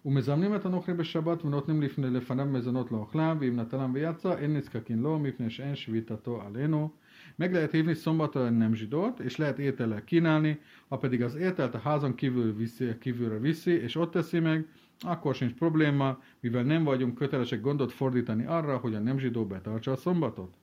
ומזמנים 0.06 0.54
את 0.54 0.64
הנוכרי 0.64 0.94
בשבת 0.94 1.44
ונותנים 1.44 1.82
לפניו 1.98 2.46
מזונות 2.46 2.92
לאוכלם, 2.92 3.36
ואם 3.40 3.60
נטלם 3.60 3.90
ויצא, 3.94 4.38
אין 4.38 4.56
נזקקין 4.56 4.98
לו, 4.98 5.18
מפני 5.18 5.50
שאין 5.50 5.74
שביתתו 5.74 6.42
עלינו. 6.42 6.90
Meg 7.38 7.52
lehet 7.52 7.70
hívni 7.70 7.94
szombaton 7.94 8.52
nem 8.52 8.74
zsidót, 8.74 9.20
és 9.20 9.36
lehet 9.36 9.58
étellel 9.58 10.04
kínálni, 10.04 10.60
ha 10.88 10.96
pedig 10.96 11.22
az 11.22 11.34
ételt 11.34 11.74
a 11.74 11.78
házon 11.78 12.14
kívül 12.14 12.54
viszi, 12.56 12.98
kívülre 12.98 13.38
viszi, 13.38 13.70
és 13.70 13.96
ott 13.96 14.10
teszi 14.10 14.38
meg, 14.38 14.66
akkor 15.00 15.34
sincs 15.34 15.52
probléma, 15.52 16.18
mivel 16.40 16.62
nem 16.62 16.84
vagyunk 16.84 17.14
kötelesek 17.14 17.60
gondot 17.60 17.92
fordítani 17.92 18.44
arra, 18.46 18.76
hogy 18.76 18.94
a 18.94 18.98
nem 18.98 19.18
zsidó 19.18 19.46
betartsa 19.46 19.92
a 19.92 19.96
szombatot. 19.96 20.54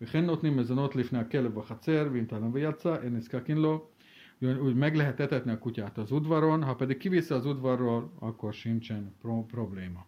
וכן 0.00 0.24
נותנים 0.24 0.56
מזונות 0.56 0.96
לפני 0.96 1.18
הכלב 1.18 1.54
בחצר, 1.54 2.08
ואם 2.12 2.24
תלם 2.24 2.50
ויצא, 2.52 2.96
אין 3.02 3.16
נזקקין 3.16 3.58
לו. 3.58 3.90
Úgy 4.42 4.74
meg 4.74 4.94
lehet 4.94 5.20
etetni 5.20 5.50
a 5.50 5.58
kutyát 5.58 5.98
az 5.98 6.10
udvaron, 6.10 6.62
ha 6.62 6.74
pedig 6.74 6.96
kiviszi 6.96 7.34
az 7.34 7.46
udvarról, 7.46 8.12
akkor 8.18 8.54
sincsen 8.54 9.14
pro- 9.20 9.44
probléma. 9.44 10.06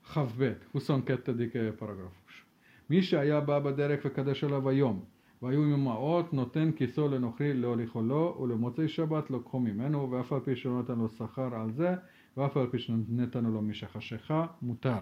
Havbet, 0.00 0.66
22. 0.72 1.72
paragrafus. 1.72 2.44
מי 2.90 3.02
שהיה 3.02 3.40
בא 3.40 3.58
בדרך 3.58 4.00
וקדש 4.04 4.44
עליו 4.44 4.68
היום, 4.68 5.04
והיו 5.42 5.60
ממעות, 5.60 6.32
נותן 6.32 6.72
כיסו 6.72 7.08
לנוכרי 7.08 7.54
להוליכו 7.54 8.02
לו, 8.02 8.38
ולמוצאי 8.42 8.88
שבת 8.88 9.30
לקחו 9.30 9.60
ממנו, 9.60 10.10
ואף 10.10 10.32
על 10.32 10.40
פי 10.40 10.56
שלא 10.56 10.78
נתן 10.80 10.98
לו 10.98 11.08
שכר 11.08 11.54
על 11.54 11.72
זה, 11.72 11.94
ואף 12.36 12.56
על 12.56 12.66
פי 12.70 12.78
שנתנו 12.78 13.52
לו 13.52 13.62
משחשיכה, 13.62 14.46
מותר. 14.62 14.98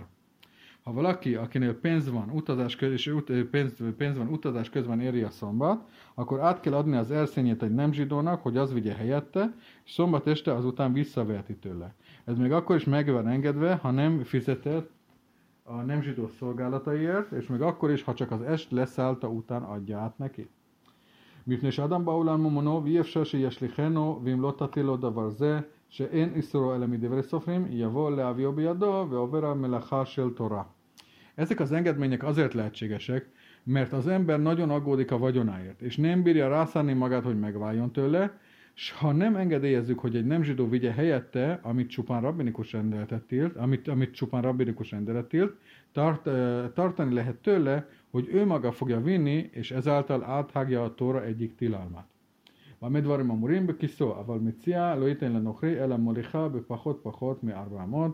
Ha 0.89 0.93
valaki, 0.93 1.35
akinél 1.35 1.75
pénz 1.81 2.11
van, 2.11 2.31
utazás 2.31 2.77
köz, 2.77 2.93
és 2.93 3.07
ut, 3.07 3.33
pénz, 3.51 3.73
pénz 3.97 4.17
van, 4.17 4.29
utazás 4.29 4.71
közben 4.71 5.01
éri 5.01 5.23
a 5.23 5.31
szombat, 5.31 5.89
akkor 6.15 6.41
át 6.41 6.61
kell 6.61 6.73
adni 6.73 6.97
az 6.97 7.11
erszényét 7.11 7.63
egy 7.63 7.75
nem 7.75 7.93
zsidónak, 7.93 8.43
hogy 8.43 8.57
az 8.57 8.73
vigye 8.73 8.95
helyette, 8.95 9.55
és 9.85 9.93
szombat 9.93 10.27
este 10.27 10.55
azután 10.55 10.93
visszaveheti 10.93 11.57
tőle. 11.57 11.95
Ez 12.25 12.37
még 12.39 12.53
akkor 12.53 12.77
is 12.77 12.85
meg 12.85 13.11
van 13.11 13.29
engedve, 13.29 13.75
ha 13.75 13.91
nem 13.91 14.23
fizetett 14.25 14.91
a 15.63 15.75
nem 15.75 16.03
zsidó 16.03 16.29
szolgálataiért, 16.29 17.33
és 17.33 17.47
még 17.47 17.61
akkor 17.61 17.91
is, 17.91 18.03
ha 18.03 18.15
csak 18.15 18.31
az 18.31 18.43
est 18.43 18.71
leszállta 18.71 19.29
után 19.29 19.63
adja 19.63 19.99
át 19.99 20.19
neki. 20.19 20.49
מפני 21.51 21.73
שאדם 21.73 22.05
בעולם 22.05 22.43
ממונו 22.43 22.81
ואי 22.85 23.01
אפשר 23.01 23.25
שישליכנו 23.25 24.21
ואם 24.25 24.41
לא 24.41 24.55
תטיל 24.59 24.87
לו 24.87 24.97
דבר 24.97 25.29
זה 25.29 25.61
שאין 25.93 26.33
איסורו 26.35 26.75
אלא 26.75 26.87
מדברי 26.87 27.23
סופרים, 27.23 27.67
יבוא 27.71 28.11
להביאו 28.11 28.53
בידו 28.53 29.07
ועובר 29.11 29.47
המלאכה 29.47 30.05
של 30.05 30.31
תורה. 30.35 30.63
Ezek 31.39 31.61
az 31.61 31.73
engedmények 31.73 32.23
azért 32.23 32.55
lehetségesek, 32.55 33.27
mert 33.63 33.93
az 33.93 34.07
ember 34.07 34.41
nagyon 34.41 34.71
aggódik 34.71 35.11
a 35.11 35.19
vagyonáért, 35.19 35.83
és 35.83 35.97
nem 35.97 36.23
bírja 36.23 36.49
rászánni 36.49 36.93
magát, 36.93 37.25
hogy 37.25 37.39
megváljon 37.39 37.93
tőle, 37.93 38.39
és 38.75 38.91
ha 38.91 39.13
nem 39.13 39.37
engedélyezzük, 39.37 39.99
hogy 39.99 40.17
egy 40.17 40.27
nem 40.27 40.43
zsidó 40.43 40.69
vigye 40.69 40.93
helyette, 40.93 41.59
amit 41.63 41.91
csupán 41.91 42.21
rabbinikus 42.21 42.73
rendeletet 42.73 43.23
tilt, 43.23 43.57
amit, 43.57 43.89
amit 43.89 44.15
csupán 44.15 44.43
rabbinikus 44.43 44.91
rendelet 44.91 45.29
tilt, 45.29 45.55
tart, 45.93 46.23
tartani 46.75 47.15
lehet 47.15 47.37
tőle, 47.37 47.89
hogy 48.11 48.29
ő 48.33 48.45
maga 48.45 48.73
fogja 48.73 49.01
vinni, 49.01 49.49
és 49.53 49.71
ezáltal 49.71 50.25
áthágja 50.25 50.85
a 50.85 50.95
Tóra 50.95 51.25
egyik 51.25 51.55
tilalmát. 51.55 52.07
במה 52.83 53.01
דברים 53.01 53.31
אמורים? 53.31 53.67
בכיסו, 53.67 54.21
אבל 54.21 54.39
מציע 54.39 54.95
לא 54.95 55.09
ייתן 55.09 55.33
לנוכרי 55.33 55.85
אלא 55.85 55.97
מוליכה 55.97 56.49
בפחות 56.49 57.01
פחות 57.03 57.45
מ-400. 57.45 58.11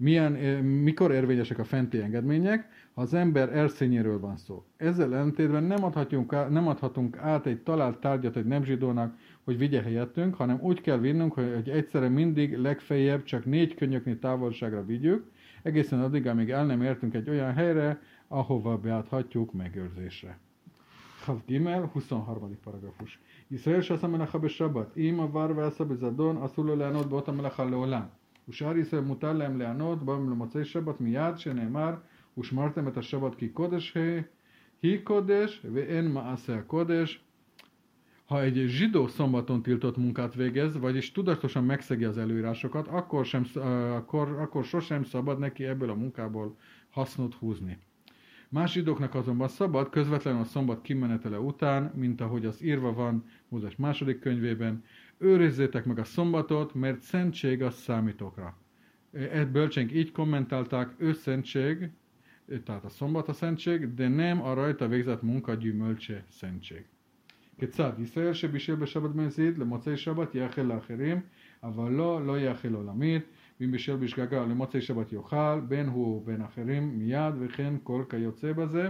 Milyen, 0.00 0.32
mikor 0.62 1.12
érvényesek 1.12 1.58
a 1.58 1.64
fenti 1.64 2.00
engedmények, 2.00 2.68
ha 2.94 3.02
az 3.02 3.14
ember 3.14 3.56
erszényéről 3.56 4.20
van 4.20 4.36
szó. 4.36 4.64
Ezzel 4.76 5.14
ellentétben 5.14 5.64
nem, 5.64 5.84
adhatjunk, 5.84 6.50
nem 6.50 6.68
adhatunk 6.68 7.16
át 7.16 7.46
egy 7.46 7.62
talált 7.62 7.98
tárgyat 7.98 8.36
egy 8.36 8.44
nem 8.44 8.64
zsidónak, 8.64 9.16
hogy 9.44 9.58
vigye 9.58 9.82
helyettünk, 9.82 10.34
hanem 10.34 10.58
úgy 10.60 10.80
kell 10.80 10.98
vinnünk, 10.98 11.32
hogy 11.32 11.68
egyszerre 11.68 12.08
mindig 12.08 12.56
legfeljebb 12.56 13.22
csak 13.22 13.44
négy 13.44 13.74
könyöknyi 13.74 14.18
távolságra 14.18 14.84
vigyük, 14.84 15.30
egészen 15.62 16.00
addig, 16.00 16.26
amíg 16.26 16.50
el 16.50 16.66
nem 16.66 16.82
értünk 16.82 17.14
egy 17.14 17.28
olyan 17.28 17.52
helyre, 17.52 18.00
ahova 18.28 18.78
beadhatjuk 18.78 19.52
megőrzésre. 19.52 20.38
Chav 21.26 21.36
Gimel, 21.48 21.86
23. 21.86 22.56
paragrafus. 22.64 23.18
ישראל 23.50 23.82
שעשה 23.82 24.06
מלאכה 24.06 24.38
בשבת, 24.38 24.96
אם 24.96 25.20
עבר 25.22 25.50
ועשה 25.56 25.84
בזדון, 25.84 26.42
אסור 26.42 26.64
לו 26.64 26.76
לענות 26.76 27.06
באות 27.06 27.28
המלאכה 27.28 27.64
לעולם. 27.64 28.02
ושאר 28.48 28.76
ישראל 28.76 29.02
מותר 29.02 29.32
להם 29.32 29.58
לענות 29.58 30.02
בהם 30.02 30.30
למוצאי 30.30 30.64
שבת 30.64 31.00
מיד, 31.00 31.38
שנאמר, 31.38 31.94
ושמרתם 32.38 32.88
את 32.88 32.96
השבת 32.96 33.34
כי 33.34 33.48
קודש 33.48 33.96
היא 34.82 34.98
קודש, 35.04 35.66
ואין 35.72 36.12
מעשה 36.12 36.58
הקודש. 36.58 37.20
Ha 38.28 38.42
egy 38.42 38.56
zsidó 38.66 39.06
szombaton 39.06 39.62
tiltott 39.62 39.96
munkát 39.96 40.34
végez, 40.34 40.78
vagyis 40.78 41.12
tudatosan 41.12 41.64
megszegi 41.64 42.04
az 42.04 42.18
előírásokat, 42.18 42.88
akkor, 42.88 43.26
sem, 43.26 43.44
akkor, 43.94 44.28
akkor 44.28 44.64
sosem 44.64 45.04
szabad 45.04 45.38
neki 45.38 45.64
ebből 45.64 45.90
a 45.90 45.94
munkából 45.94 46.56
hasznot 46.90 47.34
húzni. 47.34 47.78
Más 48.52 48.72
zsidóknak 48.72 49.14
azonban 49.14 49.48
szabad 49.48 49.90
közvetlenül 49.90 50.40
a 50.40 50.44
szombat 50.44 50.82
kimenetele 50.82 51.38
után, 51.38 51.92
mint 51.94 52.20
ahogy 52.20 52.46
az 52.46 52.62
írva 52.62 52.92
van 52.92 53.24
Mózes 53.48 53.76
második 53.76 54.18
könyvében, 54.18 54.84
őrizzétek 55.18 55.84
meg 55.84 55.98
a 55.98 56.04
szombatot, 56.04 56.74
mert 56.74 57.00
szentség 57.00 57.62
az 57.62 57.74
számítokra. 57.74 58.56
Egy 59.12 59.48
bölcsénk 59.48 59.92
így 59.92 60.12
kommentálták, 60.12 60.94
ő 60.96 61.12
szentség, 61.12 61.90
tehát 62.64 62.84
a 62.84 62.88
szombat 62.88 63.28
a 63.28 63.32
szentség, 63.32 63.94
de 63.94 64.08
nem 64.08 64.42
a 64.42 64.54
rajta 64.54 64.88
végzett 64.88 65.22
munka 65.22 65.54
gyümölcse 65.54 66.24
szentség. 66.28 66.84
כיצד? 67.58 67.92
ישראל 68.00 68.32
שבישל 68.32 68.74
בשבת 68.74 69.14
מזיד 69.14 69.58
למוצאי 69.58 69.96
שבת 69.96 70.34
יאכל 70.34 70.62
לאחרים, 70.62 71.20
אבל 71.62 71.90
לא, 71.90 72.26
לא 72.26 72.38
יאכל 72.38 72.74
עולמית. 72.74 73.26
ואם 73.60 73.70
בישל 73.70 73.96
בשגגה 73.96 74.40
למוצאי 74.40 74.80
שבת 74.80 75.12
יאכל, 75.12 75.60
בין 75.68 75.86
הוא 75.88 76.16
ובין 76.16 76.40
אחרים 76.40 76.98
מיד, 76.98 77.34
וכן 77.40 77.74
כל 77.82 78.02
kajocé 78.10 78.52
beze. 78.56 78.88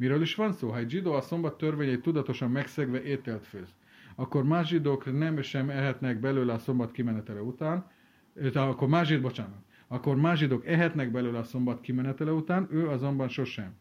Miről 0.00 0.22
is 0.22 0.34
van 0.34 0.52
szó? 0.52 0.70
Ha 0.70 0.78
egy 0.78 0.90
zsidó 0.90 1.12
a 1.12 1.20
szombat 1.20 1.58
törvényeit 1.58 2.02
tudatosan 2.02 2.50
megszegve 2.50 3.02
ételt 3.02 3.46
főz, 3.46 3.74
akkor 4.14 4.44
más 4.44 4.68
zsidók 4.68 5.18
nem 5.18 5.42
sem 5.42 5.70
ehetnek 5.70 6.20
belőle 6.20 6.52
a 6.52 6.58
szombat 6.58 6.92
kimenetele 6.92 7.40
után, 7.40 7.86
tehát 8.34 8.56
akkor 8.56 8.88
más 8.88 9.06
zsidók, 9.06 9.22
bocsánat, 9.22 9.58
akkor 9.88 10.16
más 10.16 10.38
zsidók 10.38 10.66
ehetnek 10.66 11.10
belőle 11.10 11.38
a 11.38 11.42
szombat 11.42 11.80
kimenetele 11.80 12.32
után, 12.32 12.68
ő 12.70 12.88
azonban 12.88 13.28
sosem. 13.28 13.74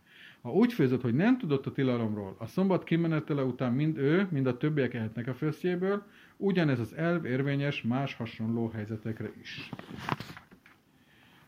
Ha 0.45 0.51
úgy 0.51 0.73
főzött, 0.73 1.01
hogy 1.01 1.13
nem 1.13 1.37
tudott 1.37 1.65
a 1.65 1.71
tilalomról, 1.71 2.35
a 2.39 2.45
szombat 2.45 2.83
kimenetele 2.83 3.43
után 3.43 3.73
mind 3.73 3.97
ő, 3.97 4.27
mind 4.31 4.47
a 4.47 4.57
többiek 4.57 4.93
ehetnek 4.93 5.27
a 5.27 5.33
főszjéből, 5.33 6.03
ugyanez 6.37 6.79
az 6.79 6.93
elv 6.95 7.25
érvényes 7.25 7.81
más 7.81 8.15
hasonló 8.15 8.71
helyzetekre 8.73 9.31
is. 9.41 9.69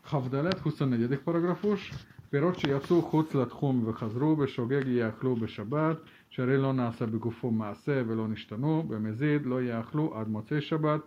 Havdalet, 0.00 0.58
24. 0.58 1.18
paragrafus. 1.18 1.90
פירות 2.34 2.58
שיצאו 2.58 3.02
חוץ 3.02 3.34
לתחום 3.34 3.82
וחזרו 3.86 4.36
בשוגג 4.36 4.86
יאכלו 4.86 5.36
בשבת, 5.36 5.96
שהרי 6.28 6.56
לא 6.56 6.72
נעשה 6.72 7.06
בגופו 7.06 7.50
מעשה 7.50 8.02
ולא 8.06 8.28
נשתנו, 8.28 8.82
במזיד 8.82 9.46
לא 9.46 9.62
יאכלו 9.62 10.18
עד 10.18 10.28
מוצאי 10.28 10.60
שבת. 10.60 11.00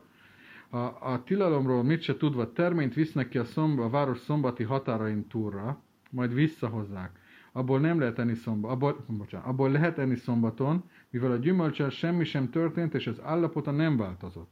A, 0.71 1.13
a 1.13 1.23
tilalomról 1.23 1.83
mit 1.83 2.01
se 2.01 2.15
tudva 2.17 2.51
terményt 2.51 2.93
visznek 2.93 3.29
ki 3.29 3.37
a, 3.37 3.45
szomba, 3.45 3.83
a 3.83 3.89
város 3.89 4.19
szombati 4.19 4.63
határain 4.63 5.27
túlra, 5.27 5.81
majd 6.09 6.33
visszahozzák 6.33 7.19
abból 7.51 7.79
nem 7.79 7.99
lehet 7.99 8.19
enni 8.19 8.33
szombat, 8.33 8.71
abból, 8.71 9.05
bocsánat, 9.07 9.47
abból 9.47 9.71
lehet 9.71 9.97
enni 9.97 10.15
szombaton, 10.15 10.83
mivel 11.09 11.31
a 11.31 11.35
gyümölcsel 11.35 11.89
semmi 11.89 12.23
sem 12.23 12.49
történt, 12.49 12.93
és 12.93 13.07
az 13.07 13.21
állapota 13.23 13.71
nem 13.71 13.97
változott. 13.97 14.49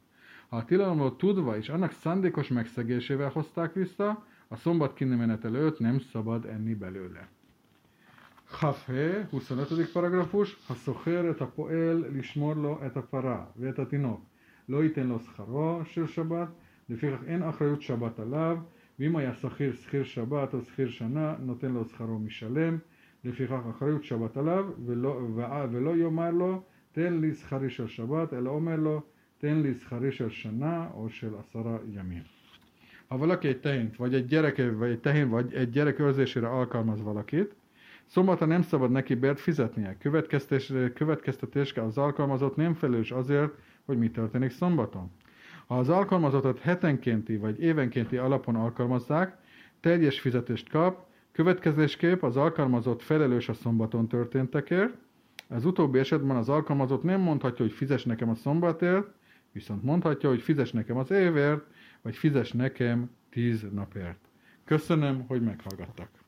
Ha 0.49 0.57
a 0.57 0.65
tilalomról 0.65 1.15
tudva 1.15 1.57
és 1.57 1.69
annak 1.69 1.91
szándékos 1.91 2.47
megszegésével 2.47 3.29
hozták 3.29 3.73
vissza, 3.73 4.25
a 4.47 4.55
szombat 4.55 4.93
kinemenet 4.93 5.45
előtt 5.45 5.79
nem 5.79 5.99
szabad 5.99 6.45
enni 6.45 6.73
belőle. 6.73 7.27
Hafhe, 8.49 9.27
25. 9.29 9.91
paragrafus, 9.91 10.57
ha 10.67 10.73
szocher 10.73 11.25
et 11.25 11.41
a 11.41 11.47
poel 11.47 11.99
lismor 12.11 12.79
et 12.83 12.95
a 12.95 13.01
para, 13.01 13.51
ואת 13.55 13.79
התינוק. 13.79 14.21
לא 14.69 14.83
ייתן 14.83 15.07
לו 15.07 15.19
שכרו 15.19 15.81
של 15.85 16.07
שבת, 16.07 16.47
לפיכך 16.89 17.23
אין 17.27 17.43
אחריות 17.43 17.81
שבת 17.81 18.19
עליו, 18.19 18.57
ואם 18.99 19.15
היה 19.15 19.33
שכיר 19.33 19.73
שכיר 19.73 20.03
שבת 20.03 20.53
או 20.53 20.61
שכיר 20.61 20.89
שנה, 20.89 21.35
נותן 21.39 21.71
לו 21.71 21.85
שכרו 21.85 22.19
משלם. 22.19 22.77
לפיכך 23.23 23.59
אחריות 23.69 24.03
שבת 24.03 24.37
עליו, 24.37 24.65
ולא, 24.85 25.21
ולא 25.71 25.97
יאמר 25.97 26.31
לו, 26.31 26.61
תן 26.91 27.13
לי 27.13 27.33
שכרי 27.33 27.69
של 27.69 27.87
שבת, 27.87 28.33
אלא 28.33 28.49
אומר 28.49 28.75
לו, 28.75 29.01
tén 29.39 29.61
li 29.61 29.73
szchari 29.73 30.11
של 30.11 30.29
שנה 30.29 30.87
או 30.93 31.09
של 31.09 31.35
עשרה 31.39 31.77
ימים. 31.91 32.23
Ha 33.07 33.17
valaki 33.17 33.47
egy 33.47 33.59
tehént, 33.59 33.95
vagy 33.95 34.13
egy 34.13 34.25
gyereke, 34.25 34.71
vagy 34.71 34.89
egy 34.89 34.99
tehén, 34.99 35.29
vagy 35.29 35.53
egy 35.53 35.69
gyerek 35.69 35.99
őrzésére 35.99 36.47
alkalmaz 36.47 37.01
valakit, 37.01 37.55
szombata 38.05 38.45
nem 38.45 38.61
szabad 38.61 38.91
neki 38.91 39.15
bért 39.15 39.39
fizetnie. 39.39 39.97
Következtetésre 40.93 41.83
az 41.83 41.97
alkalmazott 41.97 42.55
nem 42.55 42.73
felelős 42.73 43.11
azért, 43.11 43.51
hogy 43.85 43.97
mi 43.97 44.11
történik 44.11 44.51
szombaton. 44.51 45.11
Ha 45.70 45.78
az 45.78 45.88
alkalmazottat 45.88 46.58
hetenkénti 46.58 47.36
vagy 47.36 47.62
évenkénti 47.62 48.16
alapon 48.16 48.54
alkalmazzák, 48.54 49.36
teljes 49.80 50.20
fizetést 50.20 50.68
kap, 50.68 51.08
Következésképp 51.32 52.22
az 52.22 52.36
alkalmazott 52.36 53.02
felelős 53.02 53.48
a 53.48 53.52
szombaton 53.52 54.08
történtekért, 54.08 54.94
az 55.48 55.64
utóbbi 55.64 55.98
esetben 55.98 56.36
az 56.36 56.48
alkalmazott 56.48 57.02
nem 57.02 57.20
mondhatja, 57.20 57.64
hogy 57.64 57.74
fizes 57.74 58.04
nekem 58.04 58.28
a 58.28 58.34
szombatért, 58.34 59.06
viszont 59.52 59.82
mondhatja, 59.82 60.28
hogy 60.28 60.40
fizes 60.40 60.72
nekem 60.72 60.96
az 60.96 61.10
évért, 61.10 61.64
vagy 62.02 62.16
fizes 62.16 62.52
nekem 62.52 63.10
tíz 63.30 63.66
napért. 63.72 64.18
Köszönöm, 64.64 65.24
hogy 65.26 65.42
meghallgattak. 65.42 66.19